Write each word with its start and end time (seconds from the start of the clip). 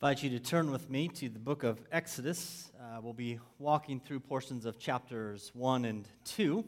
invite 0.00 0.22
you 0.22 0.30
to 0.30 0.38
turn 0.38 0.70
with 0.70 0.88
me 0.88 1.08
to 1.08 1.28
the 1.28 1.40
book 1.40 1.64
of 1.64 1.80
Exodus. 1.90 2.70
Uh, 2.80 3.00
we'll 3.02 3.12
be 3.12 3.40
walking 3.58 3.98
through 3.98 4.20
portions 4.20 4.64
of 4.64 4.78
chapters 4.78 5.50
1 5.54 5.84
and 5.84 6.06
2. 6.24 6.64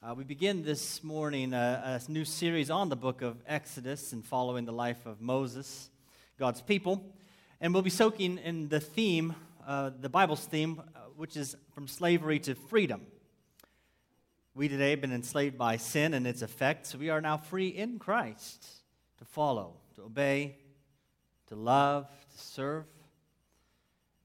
Uh, 0.00 0.14
we 0.16 0.22
begin 0.22 0.62
this 0.62 1.02
morning 1.02 1.54
a, 1.54 2.00
a, 2.00 2.12
new 2.12 2.24
series 2.24 2.70
on 2.70 2.88
the 2.88 2.94
book 2.94 3.20
of 3.20 3.36
Exodus 3.48 4.12
and 4.12 4.24
following 4.24 4.64
the 4.64 4.72
life 4.72 5.06
of 5.06 5.20
Moses, 5.20 5.90
God's 6.38 6.62
people. 6.62 7.12
And 7.60 7.74
we'll 7.74 7.82
be 7.82 7.90
soaking 7.90 8.38
in 8.38 8.68
the 8.68 8.78
theme, 8.78 9.34
uh, 9.66 9.90
the 10.00 10.08
Bible's 10.08 10.44
theme, 10.44 10.80
uh, 10.94 11.00
which 11.16 11.36
is 11.36 11.56
from 11.74 11.88
slavery 11.88 12.38
to 12.38 12.54
freedom. 12.54 13.00
We 14.54 14.68
today 14.68 14.90
have 14.90 15.00
been 15.00 15.12
enslaved 15.12 15.58
by 15.58 15.78
sin 15.78 16.14
and 16.14 16.28
its 16.28 16.42
effects. 16.42 16.94
We 16.94 17.10
are 17.10 17.20
now 17.20 17.38
free 17.38 17.70
in 17.70 17.98
Christ 17.98 18.64
to 19.18 19.24
follow, 19.24 19.78
to 19.96 20.02
obey, 20.02 20.58
to 21.48 21.54
love, 21.54 22.06
to 22.06 22.38
serve. 22.38 22.84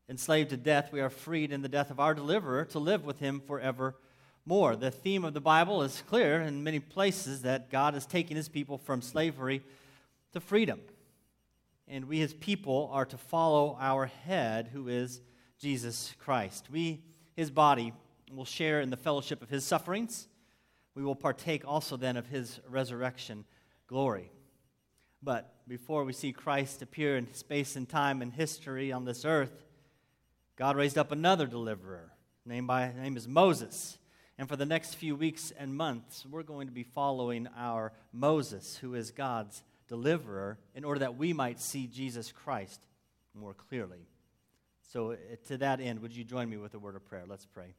Enslaved 0.10 0.52
to 0.52 0.58
death, 0.58 0.92
we 0.92 1.02
are 1.02 1.10
freed 1.10 1.52
in 1.52 1.62
the 1.62 1.70
death 1.70 1.92
of 1.92 2.00
our 2.00 2.14
deliverer 2.14 2.64
to 2.66 2.80
live 2.80 3.04
with 3.04 3.20
him 3.20 3.42
forevermore. 3.46 4.76
The 4.76 4.92
theme 4.92 5.26
of 5.26 5.34
the 5.34 5.42
Bible 5.42 5.84
is 5.84 6.04
clear 6.08 6.42
in 6.42 6.64
many 6.64 6.80
places 6.80 7.42
that 7.42 7.70
God 7.70 7.94
is 7.96 8.06
taking 8.06 8.38
his 8.38 8.48
people 8.48 8.78
from 8.78 9.02
slavery 9.02 9.62
to 10.32 10.40
freedom. 10.40 10.80
And 11.90 12.06
we, 12.06 12.20
his 12.20 12.34
people, 12.34 12.90
are 12.94 13.06
to 13.06 13.18
follow 13.18 13.78
our 13.80 14.06
head, 14.06 14.70
who 14.72 14.88
is 14.88 15.22
Jesus 15.60 16.14
Christ. 16.20 16.68
We, 16.72 17.02
his 17.36 17.52
body, 17.52 17.94
will 18.32 18.46
share 18.46 18.82
in 18.82 18.90
the 18.90 18.98
fellowship 18.98 19.42
of 19.42 19.50
his 19.50 19.66
sufferings. 19.66 20.28
We 20.96 21.04
will 21.04 21.16
partake 21.16 21.64
also 21.66 21.98
then 21.98 22.18
of 22.18 22.28
his 22.28 22.60
resurrection 22.70 23.46
glory. 23.88 24.32
But 25.22 25.54
before 25.68 26.04
we 26.04 26.14
see 26.14 26.32
Christ 26.32 26.82
appear 26.82 27.18
in 27.18 27.34
space 27.34 27.76
and 27.76 27.88
time 27.88 28.22
and 28.22 28.34
history 28.34 28.92
on 28.92 29.06
this 29.06 29.26
earth, 29.26 29.66
God 30.56 30.76
raised 30.76 30.98
up 30.98 31.12
another 31.12 31.48
deliverer. 31.48 32.12
Named 32.46 32.68
by 32.68 32.92
name 32.94 33.18
is 33.18 33.28
Moses. 33.28 33.98
And 34.38 34.48
for 34.48 34.56
the 34.56 34.66
next 34.66 34.96
few 34.96 35.16
weeks 35.16 35.52
and 35.58 35.76
months, 35.76 36.26
we're 36.30 36.44
going 36.44 36.68
to 36.68 36.74
be 36.74 36.84
following 36.84 37.48
our 37.58 37.92
Moses, 38.14 38.78
who 38.78 38.94
is 38.94 39.12
God's 39.12 39.64
deliverer, 39.88 40.60
in 40.76 40.84
order 40.84 41.00
that 41.00 41.18
we 41.18 41.34
might 41.34 41.60
see 41.60 41.88
Jesus 41.88 42.32
Christ 42.32 42.80
more 43.34 43.54
clearly. 43.54 44.08
So, 44.94 45.12
uh, 45.12 45.16
to 45.48 45.58
that 45.58 45.82
end, 45.82 46.02
would 46.02 46.16
you 46.16 46.24
join 46.24 46.50
me 46.50 46.58
with 46.58 46.74
a 46.76 46.80
word 46.80 46.96
of 46.96 47.06
prayer? 47.06 47.24
Let's 47.28 47.46
pray. 47.46 47.74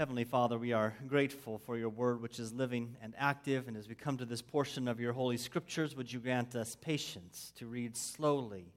Heavenly 0.00 0.24
Father, 0.24 0.58
we 0.58 0.72
are 0.72 0.94
grateful 1.06 1.58
for 1.58 1.76
your 1.76 1.90
word, 1.90 2.22
which 2.22 2.38
is 2.38 2.54
living 2.54 2.96
and 3.02 3.12
active. 3.18 3.68
And 3.68 3.76
as 3.76 3.86
we 3.86 3.94
come 3.94 4.16
to 4.16 4.24
this 4.24 4.40
portion 4.40 4.88
of 4.88 4.98
your 4.98 5.12
holy 5.12 5.36
scriptures, 5.36 5.94
would 5.94 6.10
you 6.10 6.20
grant 6.20 6.56
us 6.56 6.74
patience 6.74 7.52
to 7.56 7.66
read 7.66 7.98
slowly? 7.98 8.72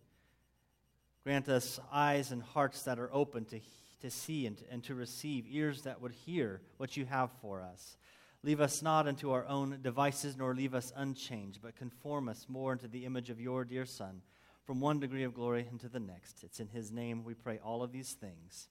Grant 1.24 1.48
us 1.48 1.80
eyes 1.94 2.34
and 2.34 2.44
hearts 2.44 2.84
that 2.84 3.00
are 3.00 3.10
open 3.14 3.46
to, 3.46 3.62
to 4.02 4.12
see 4.12 4.46
and, 4.46 4.62
and 4.70 4.84
to 4.84 4.96
receive, 4.96 5.46
ears 5.48 5.84
that 5.84 6.02
would 6.02 6.12
hear 6.12 6.60
what 6.76 6.98
you 6.98 7.06
have 7.06 7.30
for 7.42 7.62
us. 7.62 7.96
Leave 8.44 8.60
us 8.60 8.82
not 8.82 9.08
into 9.08 9.32
our 9.32 9.48
own 9.48 9.80
devices, 9.82 10.36
nor 10.36 10.54
leave 10.54 10.76
us 10.76 10.92
unchanged, 10.94 11.62
but 11.64 11.78
conform 11.78 12.28
us 12.28 12.48
more 12.50 12.74
into 12.74 12.90
the 12.90 13.06
image 13.06 13.30
of 13.30 13.40
your 13.40 13.64
dear 13.64 13.86
Son, 13.86 14.22
from 14.66 14.82
one 14.82 15.00
degree 15.00 15.24
of 15.24 15.34
glory 15.34 15.66
into 15.72 15.88
the 15.88 16.02
next. 16.02 16.44
It's 16.44 16.60
in 16.60 16.68
his 16.68 16.92
name 16.92 17.24
we 17.24 17.34
pray 17.34 17.62
all 17.64 17.82
of 17.82 17.94
these 17.94 18.12
things. 18.12 18.68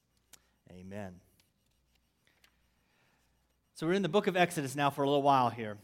Amen. 0.70 1.14
So 3.82 3.88
we're 3.88 3.94
in 3.94 4.02
the 4.02 4.08
book 4.08 4.28
of 4.28 4.36
Exodus 4.36 4.76
now 4.76 4.90
for 4.90 5.02
a 5.02 5.08
little 5.08 5.22
while 5.24 5.50
here. 5.50 5.76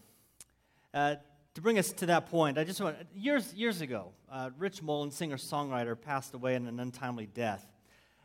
Uh, 0.94 1.16
to 1.54 1.60
bring 1.60 1.80
us 1.80 1.90
to 1.94 2.06
that 2.06 2.26
point, 2.26 2.56
I 2.56 2.62
just 2.62 2.80
want 2.80 2.96
years 3.12 3.52
years 3.54 3.80
ago, 3.80 4.12
uh, 4.30 4.50
Rich 4.56 4.84
Mullins, 4.84 5.16
singer 5.16 5.36
songwriter, 5.36 6.00
passed 6.00 6.32
away 6.32 6.54
in 6.54 6.68
an 6.68 6.78
untimely 6.78 7.26
death. 7.26 7.66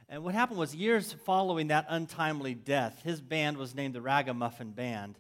And 0.07 0.23
what 0.23 0.35
happened 0.35 0.59
was 0.59 0.75
years 0.75 1.13
following 1.25 1.69
that 1.69 1.88
untimely 1.89 2.53
death, 2.53 3.01
his 3.03 3.19
band 3.19 3.57
was 3.57 3.73
named 3.73 3.95
the 3.95 4.01
Ragamuffin 4.01 4.73
Band. 4.73 5.17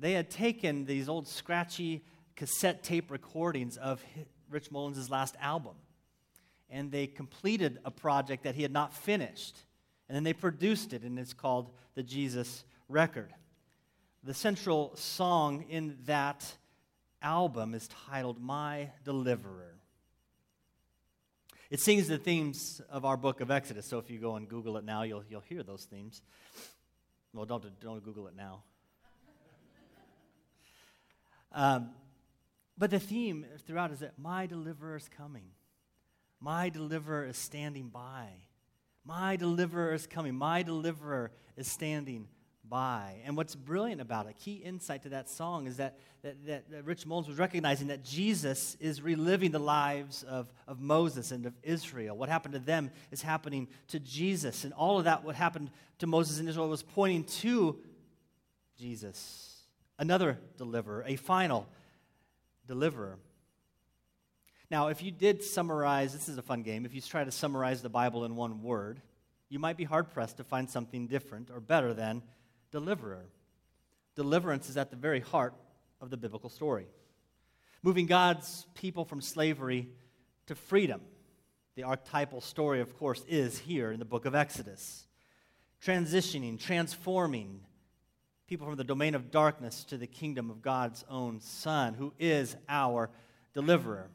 They 0.00 0.12
had 0.14 0.30
taken 0.30 0.86
these 0.86 1.06
old 1.10 1.28
scratchy 1.28 2.06
cassette 2.36 2.84
tape 2.84 3.10
recordings 3.10 3.76
of 3.76 4.02
Rich 4.48 4.70
Mullins' 4.70 5.10
last 5.10 5.36
album, 5.42 5.74
and 6.70 6.90
they 6.90 7.06
completed 7.06 7.80
a 7.84 7.90
project 7.90 8.44
that 8.44 8.54
he 8.54 8.62
had 8.62 8.72
not 8.72 8.94
finished, 8.94 9.58
and 10.08 10.16
then 10.16 10.24
they 10.24 10.32
produced 10.32 10.94
it, 10.94 11.02
and 11.02 11.18
it's 11.18 11.34
called 11.34 11.70
the 11.94 12.02
Jesus 12.02 12.64
Record. 12.88 13.34
The 14.26 14.32
central 14.32 14.96
song 14.96 15.66
in 15.68 15.98
that 16.06 16.50
album 17.20 17.74
is 17.74 17.86
titled 18.08 18.40
My 18.40 18.88
Deliverer. 19.04 19.74
It 21.68 21.78
sings 21.78 22.08
the 22.08 22.16
themes 22.16 22.80
of 22.88 23.04
our 23.04 23.18
book 23.18 23.42
of 23.42 23.50
Exodus. 23.50 23.84
So 23.84 23.98
if 23.98 24.08
you 24.08 24.18
go 24.18 24.36
and 24.36 24.48
Google 24.48 24.78
it 24.78 24.84
now, 24.84 25.02
you'll, 25.02 25.24
you'll 25.28 25.42
hear 25.42 25.62
those 25.62 25.84
themes. 25.84 26.22
Well, 27.34 27.44
don't, 27.44 27.78
don't 27.80 28.02
Google 28.02 28.26
it 28.28 28.34
now. 28.34 28.62
Um, 31.52 31.90
but 32.76 32.90
the 32.90 32.98
theme 32.98 33.46
throughout 33.66 33.92
is 33.92 34.00
that 34.00 34.18
my 34.18 34.46
deliverer 34.46 34.96
is 34.96 35.08
coming. 35.08 35.50
My 36.40 36.70
deliverer 36.70 37.26
is 37.26 37.36
standing 37.36 37.90
by. 37.90 38.28
My 39.04 39.36
deliverer 39.36 39.92
is 39.92 40.06
coming. 40.08 40.34
My 40.34 40.62
deliverer 40.62 41.30
is 41.56 41.70
standing 41.70 42.26
by. 42.68 43.20
And 43.24 43.36
what's 43.36 43.54
brilliant 43.54 44.00
about 44.00 44.26
it, 44.26 44.36
key 44.38 44.54
insight 44.54 45.02
to 45.02 45.10
that 45.10 45.28
song, 45.28 45.66
is 45.66 45.76
that, 45.76 45.98
that, 46.22 46.44
that, 46.46 46.70
that, 46.70 46.84
Rich 46.84 47.06
Mullins 47.06 47.28
was 47.28 47.38
recognizing 47.38 47.88
that 47.88 48.04
Jesus 48.04 48.76
is 48.80 49.02
reliving 49.02 49.50
the 49.50 49.58
lives 49.58 50.22
of, 50.24 50.52
of 50.66 50.80
Moses 50.80 51.30
and 51.30 51.46
of 51.46 51.54
Israel. 51.62 52.16
What 52.16 52.28
happened 52.28 52.54
to 52.54 52.60
them 52.60 52.90
is 53.10 53.22
happening 53.22 53.68
to 53.88 54.00
Jesus. 54.00 54.64
And 54.64 54.72
all 54.72 54.98
of 54.98 55.04
that, 55.04 55.24
what 55.24 55.34
happened 55.34 55.70
to 55.98 56.06
Moses 56.06 56.38
and 56.38 56.48
Israel, 56.48 56.68
was 56.68 56.82
pointing 56.82 57.24
to 57.24 57.78
Jesus, 58.78 59.62
another 59.98 60.38
deliverer, 60.56 61.04
a 61.06 61.16
final 61.16 61.68
deliverer. 62.66 63.18
Now, 64.70 64.88
if 64.88 65.02
you 65.02 65.10
did 65.10 65.42
summarize, 65.42 66.12
this 66.12 66.28
is 66.28 66.38
a 66.38 66.42
fun 66.42 66.62
game, 66.62 66.84
if 66.84 66.94
you 66.94 67.00
try 67.00 67.22
to 67.22 67.30
summarize 67.30 67.82
the 67.82 67.88
Bible 67.88 68.24
in 68.24 68.34
one 68.34 68.62
word, 68.62 69.00
you 69.48 69.58
might 69.58 69.76
be 69.76 69.84
hard 69.84 70.10
pressed 70.10 70.38
to 70.38 70.44
find 70.44 70.68
something 70.68 71.06
different 71.06 71.50
or 71.50 71.60
better 71.60 71.94
than 71.94 72.22
deliverer. 72.74 73.24
Deliverance 74.16 74.68
is 74.68 74.76
at 74.76 74.90
the 74.90 74.96
very 74.96 75.20
heart 75.20 75.54
of 76.00 76.10
the 76.10 76.16
biblical 76.16 76.50
story. 76.50 76.86
Moving 77.84 78.06
God's 78.06 78.66
people 78.74 79.04
from 79.04 79.20
slavery 79.20 79.88
to 80.46 80.56
freedom. 80.56 81.00
The 81.76 81.84
archetypal 81.84 82.40
story, 82.40 82.80
of 82.80 82.98
course, 82.98 83.24
is 83.28 83.58
here 83.58 83.92
in 83.92 84.00
the 84.00 84.04
book 84.04 84.24
of 84.24 84.34
Exodus. 84.34 85.06
Transitioning, 85.84 86.58
transforming 86.58 87.60
people 88.48 88.66
from 88.66 88.76
the 88.76 88.82
domain 88.82 89.14
of 89.14 89.30
darkness 89.30 89.84
to 89.84 89.96
the 89.96 90.08
kingdom 90.08 90.50
of 90.50 90.60
God's 90.60 91.04
own 91.08 91.40
Son, 91.40 91.94
who 91.94 92.12
is 92.18 92.56
our 92.68 93.08
deliverer. 93.52 94.10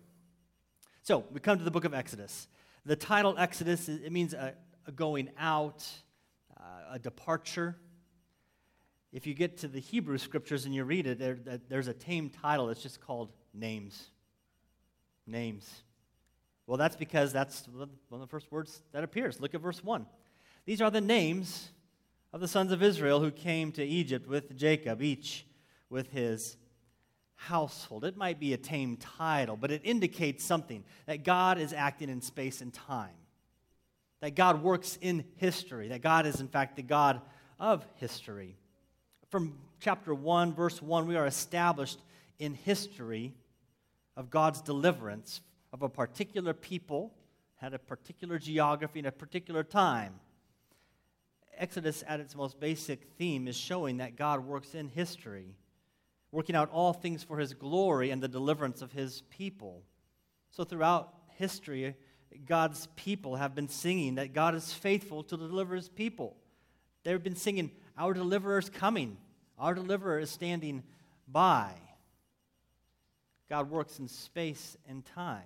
So, 1.02 1.24
we 1.32 1.40
come 1.40 1.58
to 1.58 1.64
the 1.64 1.72
book 1.72 1.86
of 1.86 1.94
Exodus. 1.94 2.50
The 2.86 2.98
title 2.98 3.36
Exodus, 3.38 3.88
it 3.88 4.12
means 4.12 4.34
a, 4.34 4.54
a 4.86 4.92
going 4.92 5.30
out, 5.38 5.88
uh, 6.60 6.96
a 6.96 7.00
departure. 7.00 7.78
If 9.12 9.26
you 9.26 9.34
get 9.34 9.58
to 9.60 9.68
the 9.68 9.80
Hebrew 9.80 10.18
scriptures 10.18 10.66
and 10.66 10.76
you 10.76 10.84
read 10.84 11.08
it, 11.08 11.18
there, 11.18 11.38
there's 11.68 11.88
a 11.88 11.94
tame 11.94 12.30
title. 12.30 12.70
It's 12.70 12.84
just 12.84 13.02
called 13.02 13.32
Names. 13.54 14.10
Names. 15.26 15.84
Well, 16.68 16.78
that's 16.78 16.96
because 16.96 17.34
that's 17.34 17.68
one 17.68 17.90
of 18.12 18.20
the 18.20 18.28
first 18.28 18.52
words 18.52 18.84
that 18.92 19.04
appears. 19.04 19.40
Look 19.40 19.56
at 19.56 19.62
verse 19.62 19.84
1. 19.84 20.06
These 20.66 20.82
are 20.82 20.92
the 20.92 21.02
names 21.02 21.70
of 22.32 22.42
the 22.42 22.48
sons 22.48 22.72
of 22.72 22.84
Israel 22.84 23.20
who 23.20 23.32
came 23.32 23.72
to 23.72 23.84
Egypt 23.84 24.28
with 24.28 24.56
Jacob, 24.56 25.02
each 25.02 25.48
with 25.90 26.12
his 26.12 26.58
household. 27.34 28.06
It 28.06 28.16
might 28.16 28.40
be 28.40 28.54
a 28.54 28.58
tame 28.58 28.98
title, 28.98 29.58
but 29.58 29.72
it 29.72 29.82
indicates 29.84 30.44
something 30.44 30.84
that 31.08 31.24
God 31.24 31.58
is 31.58 31.74
acting 31.74 32.10
in 32.10 32.22
space 32.22 32.62
and 32.62 32.72
time, 32.72 33.16
that 34.20 34.36
God 34.36 34.62
works 34.62 35.00
in 35.02 35.26
history, 35.38 35.88
that 35.88 36.02
God 36.02 36.28
is, 36.28 36.40
in 36.40 36.48
fact, 36.48 36.76
the 36.76 36.84
God 36.84 37.22
of 37.60 37.84
history 37.96 38.58
from 39.30 39.54
chapter 39.80 40.14
1, 40.14 40.54
verse 40.54 40.82
1, 40.82 41.08
we 41.08 41.16
are 41.16 41.28
established 41.28 42.00
in 42.40 42.56
history 42.56 43.34
of 44.18 44.30
God's 44.30 44.62
deliverance 44.62 45.42
of 45.72 45.84
a 45.84 45.90
particular 45.90 46.54
people, 46.54 47.14
had 47.58 47.74
a 47.74 47.80
particular 47.80 48.40
geography, 48.40 49.00
and 49.00 49.08
a 49.08 49.12
particular 49.12 49.64
time. 49.64 50.20
Exodus, 51.58 52.04
at 52.08 52.20
its 52.20 52.36
most 52.36 52.60
basic 52.60 53.04
theme, 53.18 53.48
is 53.48 53.56
showing 53.56 53.98
that 53.98 54.16
God 54.16 54.46
works 54.46 54.74
in 54.74 54.88
history, 54.88 55.56
working 56.32 56.56
out 56.56 56.72
all 56.72 56.94
things 56.94 57.24
for 57.24 57.38
his 57.38 57.54
glory 57.54 58.10
and 58.10 58.24
the 58.24 58.28
deliverance 58.28 58.82
of 58.82 58.92
his 58.94 59.22
people. 59.30 59.84
So, 60.50 60.64
throughout 60.64 61.14
history, 61.36 61.96
God's 62.48 62.88
people 62.96 63.36
have 63.36 63.54
been 63.54 63.68
singing 63.68 64.16
that 64.16 64.34
God 64.34 64.56
is 64.56 64.74
faithful 64.74 65.22
to 65.24 65.38
deliver 65.38 65.76
his 65.76 65.90
people. 65.90 66.36
They've 67.04 67.22
been 67.22 67.36
singing, 67.36 67.72
Our 68.00 68.14
deliverer 68.14 68.58
is 68.58 68.70
coming, 68.70 69.18
our 69.58 69.74
deliverer 69.76 70.20
is 70.20 70.32
standing 70.32 70.84
by. 71.28 71.74
God 73.50 73.70
works 73.70 74.00
in 74.00 74.08
space 74.08 74.78
and 74.88 75.06
time. 75.06 75.44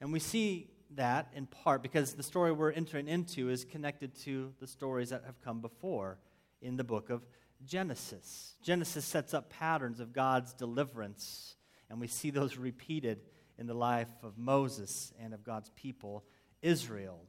And 0.00 0.12
we 0.12 0.18
see 0.18 0.70
that 0.94 1.28
in 1.34 1.46
part 1.46 1.82
because 1.82 2.14
the 2.14 2.22
story 2.22 2.52
we're 2.52 2.70
entering 2.70 3.06
into 3.06 3.50
is 3.50 3.66
connected 3.66 4.14
to 4.20 4.54
the 4.60 4.66
stories 4.66 5.10
that 5.10 5.24
have 5.26 5.42
come 5.42 5.60
before 5.60 6.18
in 6.62 6.76
the 6.76 6.84
book 6.84 7.10
of 7.10 7.26
Genesis. 7.66 8.54
Genesis 8.62 9.04
sets 9.04 9.34
up 9.34 9.50
patterns 9.50 10.00
of 10.00 10.14
God's 10.14 10.54
deliverance, 10.54 11.56
and 11.90 12.00
we 12.00 12.06
see 12.06 12.30
those 12.30 12.56
repeated 12.56 13.20
in 13.58 13.66
the 13.66 13.74
life 13.74 14.08
of 14.22 14.38
Moses 14.38 15.12
and 15.20 15.34
of 15.34 15.44
God's 15.44 15.70
people, 15.76 16.24
Israel. 16.62 17.20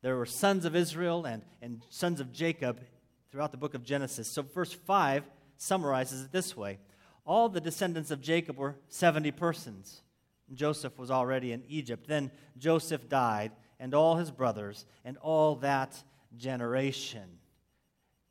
There 0.00 0.16
were 0.16 0.26
sons 0.26 0.64
of 0.64 0.74
Israel 0.74 1.26
and, 1.26 1.42
and 1.60 1.82
sons 1.90 2.18
of 2.18 2.32
Jacob 2.32 2.80
throughout 3.32 3.50
the 3.50 3.56
book 3.56 3.74
of 3.74 3.82
Genesis. 3.82 4.28
So, 4.28 4.42
verse 4.42 4.72
5 4.72 5.24
summarizes 5.56 6.22
it 6.22 6.32
this 6.32 6.56
way 6.56 6.78
All 7.24 7.48
the 7.48 7.60
descendants 7.60 8.10
of 8.10 8.20
Jacob 8.20 8.58
were 8.58 8.76
70 8.88 9.32
persons. 9.32 10.02
Joseph 10.52 10.98
was 10.98 11.10
already 11.10 11.52
in 11.52 11.62
Egypt. 11.66 12.06
Then 12.06 12.30
Joseph 12.58 13.08
died, 13.08 13.52
and 13.80 13.94
all 13.94 14.16
his 14.16 14.30
brothers, 14.30 14.84
and 15.02 15.16
all 15.16 15.56
that 15.56 15.96
generation. 16.36 17.38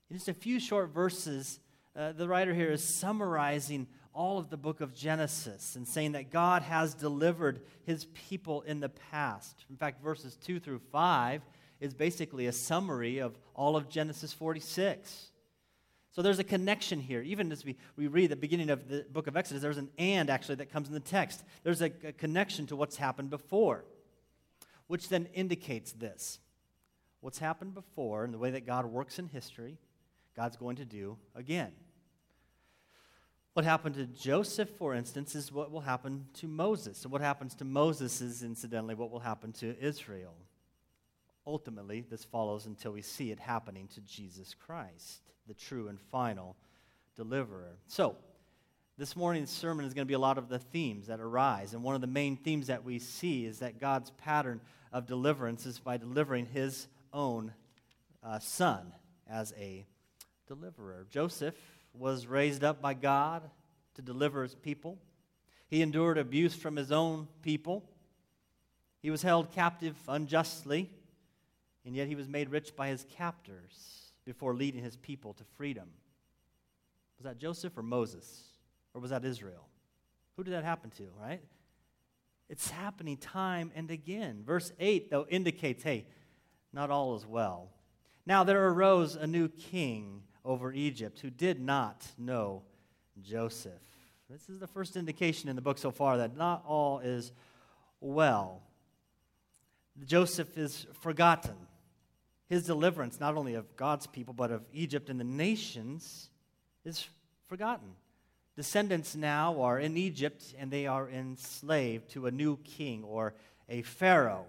In 0.09 0.17
just 0.17 0.29
a 0.29 0.33
few 0.33 0.59
short 0.59 0.89
verses, 0.89 1.59
uh, 1.95 2.11
the 2.11 2.27
writer 2.27 2.53
here 2.53 2.71
is 2.71 2.83
summarizing 2.83 3.87
all 4.13 4.37
of 4.37 4.49
the 4.49 4.57
book 4.57 4.81
of 4.81 4.93
Genesis 4.93 5.75
and 5.75 5.87
saying 5.87 6.11
that 6.11 6.29
God 6.29 6.61
has 6.61 6.93
delivered 6.93 7.61
his 7.85 8.05
people 8.13 8.61
in 8.61 8.81
the 8.81 8.89
past. 8.89 9.65
In 9.69 9.77
fact, 9.77 10.03
verses 10.03 10.37
2 10.43 10.59
through 10.59 10.81
5 10.91 11.41
is 11.81 11.93
basically 11.93 12.45
a 12.45 12.51
summary 12.53 13.17
of 13.17 13.37
all 13.53 13.75
of 13.75 13.89
Genesis 13.89 14.31
46. 14.31 15.31
So 16.11 16.21
there's 16.21 16.39
a 16.39 16.43
connection 16.43 16.99
here. 16.99 17.21
Even 17.21 17.51
as 17.51 17.65
we, 17.65 17.75
we 17.95 18.07
read 18.07 18.29
the 18.29 18.35
beginning 18.35 18.69
of 18.69 18.87
the 18.87 19.05
book 19.11 19.27
of 19.27 19.35
Exodus, 19.35 19.61
there's 19.61 19.77
an 19.77 19.89
and 19.97 20.29
actually 20.29 20.55
that 20.55 20.71
comes 20.71 20.87
in 20.87 20.93
the 20.93 20.99
text. 20.99 21.43
There's 21.63 21.81
a, 21.81 21.91
a 22.03 22.11
connection 22.11 22.67
to 22.67 22.75
what's 22.75 22.97
happened 22.97 23.29
before, 23.29 23.83
which 24.87 25.09
then 25.09 25.27
indicates 25.33 25.91
this. 25.93 26.39
What's 27.21 27.39
happened 27.39 27.73
before 27.73 28.23
and 28.23 28.33
the 28.33 28.37
way 28.37 28.51
that 28.51 28.65
God 28.65 28.85
works 28.85 29.19
in 29.19 29.27
history, 29.27 29.77
God's 30.35 30.57
going 30.57 30.75
to 30.77 30.85
do 30.85 31.17
again. 31.35 31.71
What 33.53 33.65
happened 33.65 33.95
to 33.95 34.05
Joseph, 34.05 34.69
for 34.77 34.93
instance, 34.93 35.35
is 35.35 35.51
what 35.51 35.71
will 35.71 35.81
happen 35.81 36.27
to 36.35 36.47
Moses. 36.47 37.03
And 37.03 37.11
what 37.11 37.21
happens 37.21 37.53
to 37.55 37.65
Moses 37.65 38.21
is, 38.21 38.43
incidentally, 38.43 38.95
what 38.95 39.11
will 39.11 39.19
happen 39.19 39.51
to 39.53 39.77
Israel. 39.83 40.35
Ultimately, 41.45 42.05
this 42.09 42.23
follows 42.23 42.65
until 42.65 42.91
we 42.91 43.01
see 43.01 43.31
it 43.31 43.39
happening 43.39 43.87
to 43.95 44.01
Jesus 44.01 44.53
Christ, 44.53 45.21
the 45.47 45.53
true 45.53 45.87
and 45.87 45.99
final 45.99 46.55
deliverer. 47.15 47.77
So, 47.87 48.15
this 48.97 49.15
morning's 49.15 49.49
sermon 49.49 49.85
is 49.85 49.93
going 49.95 50.05
to 50.05 50.07
be 50.09 50.13
a 50.13 50.19
lot 50.19 50.37
of 50.37 50.47
the 50.47 50.59
themes 50.59 51.07
that 51.07 51.19
arise. 51.19 51.73
And 51.73 51.81
one 51.81 51.95
of 51.95 52.01
the 52.01 52.07
main 52.07 52.37
themes 52.37 52.67
that 52.67 52.83
we 52.83 52.99
see 52.99 53.45
is 53.45 53.59
that 53.59 53.79
God's 53.79 54.11
pattern 54.11 54.61
of 54.91 55.07
deliverance 55.07 55.65
is 55.65 55.79
by 55.79 55.97
delivering 55.97 56.45
his 56.45 56.87
own 57.11 57.53
uh, 58.23 58.37
son 58.39 58.93
as 59.27 59.53
a 59.57 59.87
deliverer. 60.47 61.07
Joseph 61.09 61.55
was 61.93 62.27
raised 62.27 62.63
up 62.63 62.81
by 62.81 62.93
God 62.93 63.49
to 63.95 64.01
deliver 64.01 64.43
his 64.43 64.55
people. 64.55 64.99
He 65.67 65.81
endured 65.81 66.17
abuse 66.17 66.53
from 66.53 66.75
his 66.75 66.91
own 66.91 67.27
people. 67.41 67.83
He 69.01 69.09
was 69.09 69.23
held 69.23 69.51
captive 69.51 69.95
unjustly, 70.07 70.89
and 71.85 71.95
yet 71.95 72.07
he 72.07 72.15
was 72.15 72.27
made 72.27 72.49
rich 72.49 72.75
by 72.75 72.89
his 72.89 73.05
captors 73.15 74.13
before 74.25 74.53
leading 74.53 74.83
his 74.83 74.97
people 74.97 75.33
to 75.33 75.43
freedom. 75.55 75.89
Was 77.17 77.25
that 77.25 77.37
Joseph 77.37 77.77
or 77.77 77.83
Moses? 77.83 78.43
Or 78.93 79.01
was 79.01 79.11
that 79.11 79.23
Israel? 79.25 79.67
Who 80.35 80.43
did 80.43 80.53
that 80.53 80.63
happen 80.63 80.89
to, 80.91 81.07
right? 81.19 81.41
It's 82.49 82.69
happening 82.69 83.17
time 83.17 83.71
and 83.75 83.89
again. 83.89 84.43
Verse 84.45 84.71
8, 84.79 85.09
though, 85.09 85.25
indicates 85.29 85.83
hey, 85.83 86.05
not 86.73 86.89
all 86.89 87.15
is 87.15 87.25
well. 87.25 87.69
Now 88.25 88.43
there 88.43 88.67
arose 88.67 89.15
a 89.15 89.27
new 89.27 89.47
king 89.47 90.23
over 90.43 90.73
Egypt 90.73 91.19
who 91.19 91.29
did 91.29 91.59
not 91.59 92.05
know 92.17 92.63
Joseph. 93.21 93.71
This 94.29 94.49
is 94.49 94.59
the 94.59 94.67
first 94.67 94.95
indication 94.95 95.49
in 95.49 95.55
the 95.55 95.61
book 95.61 95.77
so 95.77 95.91
far 95.91 96.17
that 96.17 96.37
not 96.37 96.63
all 96.65 96.99
is 96.99 97.31
well. 97.99 98.61
Joseph 100.05 100.57
is 100.57 100.87
forgotten. 101.01 101.55
His 102.51 102.63
deliverance, 102.63 103.17
not 103.17 103.37
only 103.37 103.53
of 103.53 103.77
God's 103.77 104.07
people, 104.07 104.33
but 104.33 104.51
of 104.51 104.61
Egypt 104.73 105.09
and 105.09 105.17
the 105.17 105.23
nations, 105.23 106.29
is 106.83 107.07
forgotten. 107.47 107.93
Descendants 108.57 109.15
now 109.15 109.61
are 109.61 109.79
in 109.79 109.95
Egypt 109.95 110.53
and 110.59 110.69
they 110.69 110.85
are 110.85 111.09
enslaved 111.09 112.09
to 112.09 112.25
a 112.25 112.31
new 112.31 112.57
king 112.57 113.05
or 113.05 113.35
a 113.69 113.83
Pharaoh. 113.83 114.47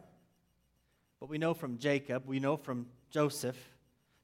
But 1.20 1.28
we 1.28 1.38
know 1.38 1.54
from 1.54 1.78
Jacob, 1.78 2.24
we 2.26 2.40
know 2.40 2.56
from 2.56 2.88
Joseph, 3.12 3.56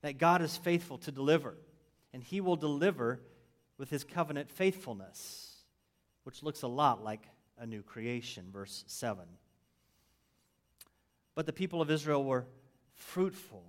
that 0.02 0.18
God 0.18 0.42
is 0.42 0.56
faithful 0.56 0.98
to 0.98 1.12
deliver, 1.12 1.54
and 2.12 2.20
he 2.20 2.40
will 2.40 2.56
deliver 2.56 3.20
with 3.78 3.90
his 3.90 4.02
covenant 4.02 4.50
faithfulness, 4.50 5.54
which 6.24 6.42
looks 6.42 6.62
a 6.62 6.66
lot 6.66 7.04
like 7.04 7.28
a 7.56 7.64
new 7.64 7.82
creation, 7.84 8.46
verse 8.52 8.82
7. 8.88 9.22
But 11.36 11.46
the 11.46 11.52
people 11.52 11.80
of 11.80 11.92
Israel 11.92 12.24
were 12.24 12.44
fruitful 12.98 13.64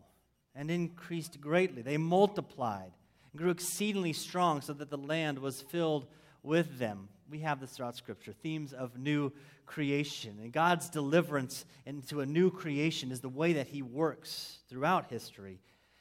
and 0.55 0.69
increased 0.69 1.39
greatly. 1.39 1.81
They 1.81 1.97
multiplied 1.97 2.91
and 3.31 3.41
grew 3.41 3.51
exceedingly 3.51 4.13
strong 4.13 4.61
so 4.61 4.73
that 4.73 4.89
the 4.89 4.97
land 4.97 5.39
was 5.39 5.61
filled 5.61 6.07
with 6.43 6.77
them. 6.79 7.09
We 7.29 7.39
have 7.39 7.59
this 7.59 7.71
throughout 7.71 7.95
Scripture 7.95 8.33
themes 8.33 8.73
of 8.73 8.97
new 8.97 9.31
creation. 9.65 10.39
And 10.41 10.51
God's 10.51 10.89
deliverance 10.89 11.65
into 11.85 12.21
a 12.21 12.25
new 12.25 12.49
creation 12.49 13.11
is 13.11 13.21
the 13.21 13.29
way 13.29 13.53
that 13.53 13.67
He 13.67 13.81
works 13.81 14.59
throughout 14.67 15.11
history 15.11 15.59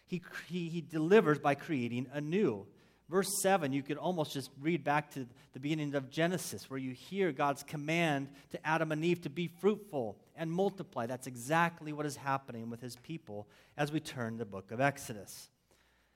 he, 0.08 0.22
he, 0.48 0.68
he 0.68 0.80
delivers 0.80 1.38
by 1.38 1.54
creating 1.54 2.06
anew. 2.12 2.66
Verse 3.08 3.40
7, 3.40 3.72
you 3.72 3.82
could 3.82 3.96
almost 3.96 4.34
just 4.34 4.50
read 4.60 4.84
back 4.84 5.10
to 5.12 5.26
the 5.54 5.60
beginning 5.60 5.94
of 5.94 6.10
Genesis, 6.10 6.68
where 6.68 6.78
you 6.78 6.92
hear 6.92 7.32
God's 7.32 7.62
command 7.62 8.28
to 8.50 8.66
Adam 8.66 8.92
and 8.92 9.02
Eve 9.02 9.22
to 9.22 9.30
be 9.30 9.48
fruitful 9.48 10.18
and 10.36 10.52
multiply. 10.52 11.06
That's 11.06 11.26
exactly 11.26 11.94
what 11.94 12.04
is 12.04 12.16
happening 12.16 12.68
with 12.68 12.82
his 12.82 12.96
people 12.96 13.48
as 13.78 13.90
we 13.90 14.00
turn 14.00 14.36
the 14.36 14.44
book 14.44 14.70
of 14.70 14.80
Exodus. 14.80 15.48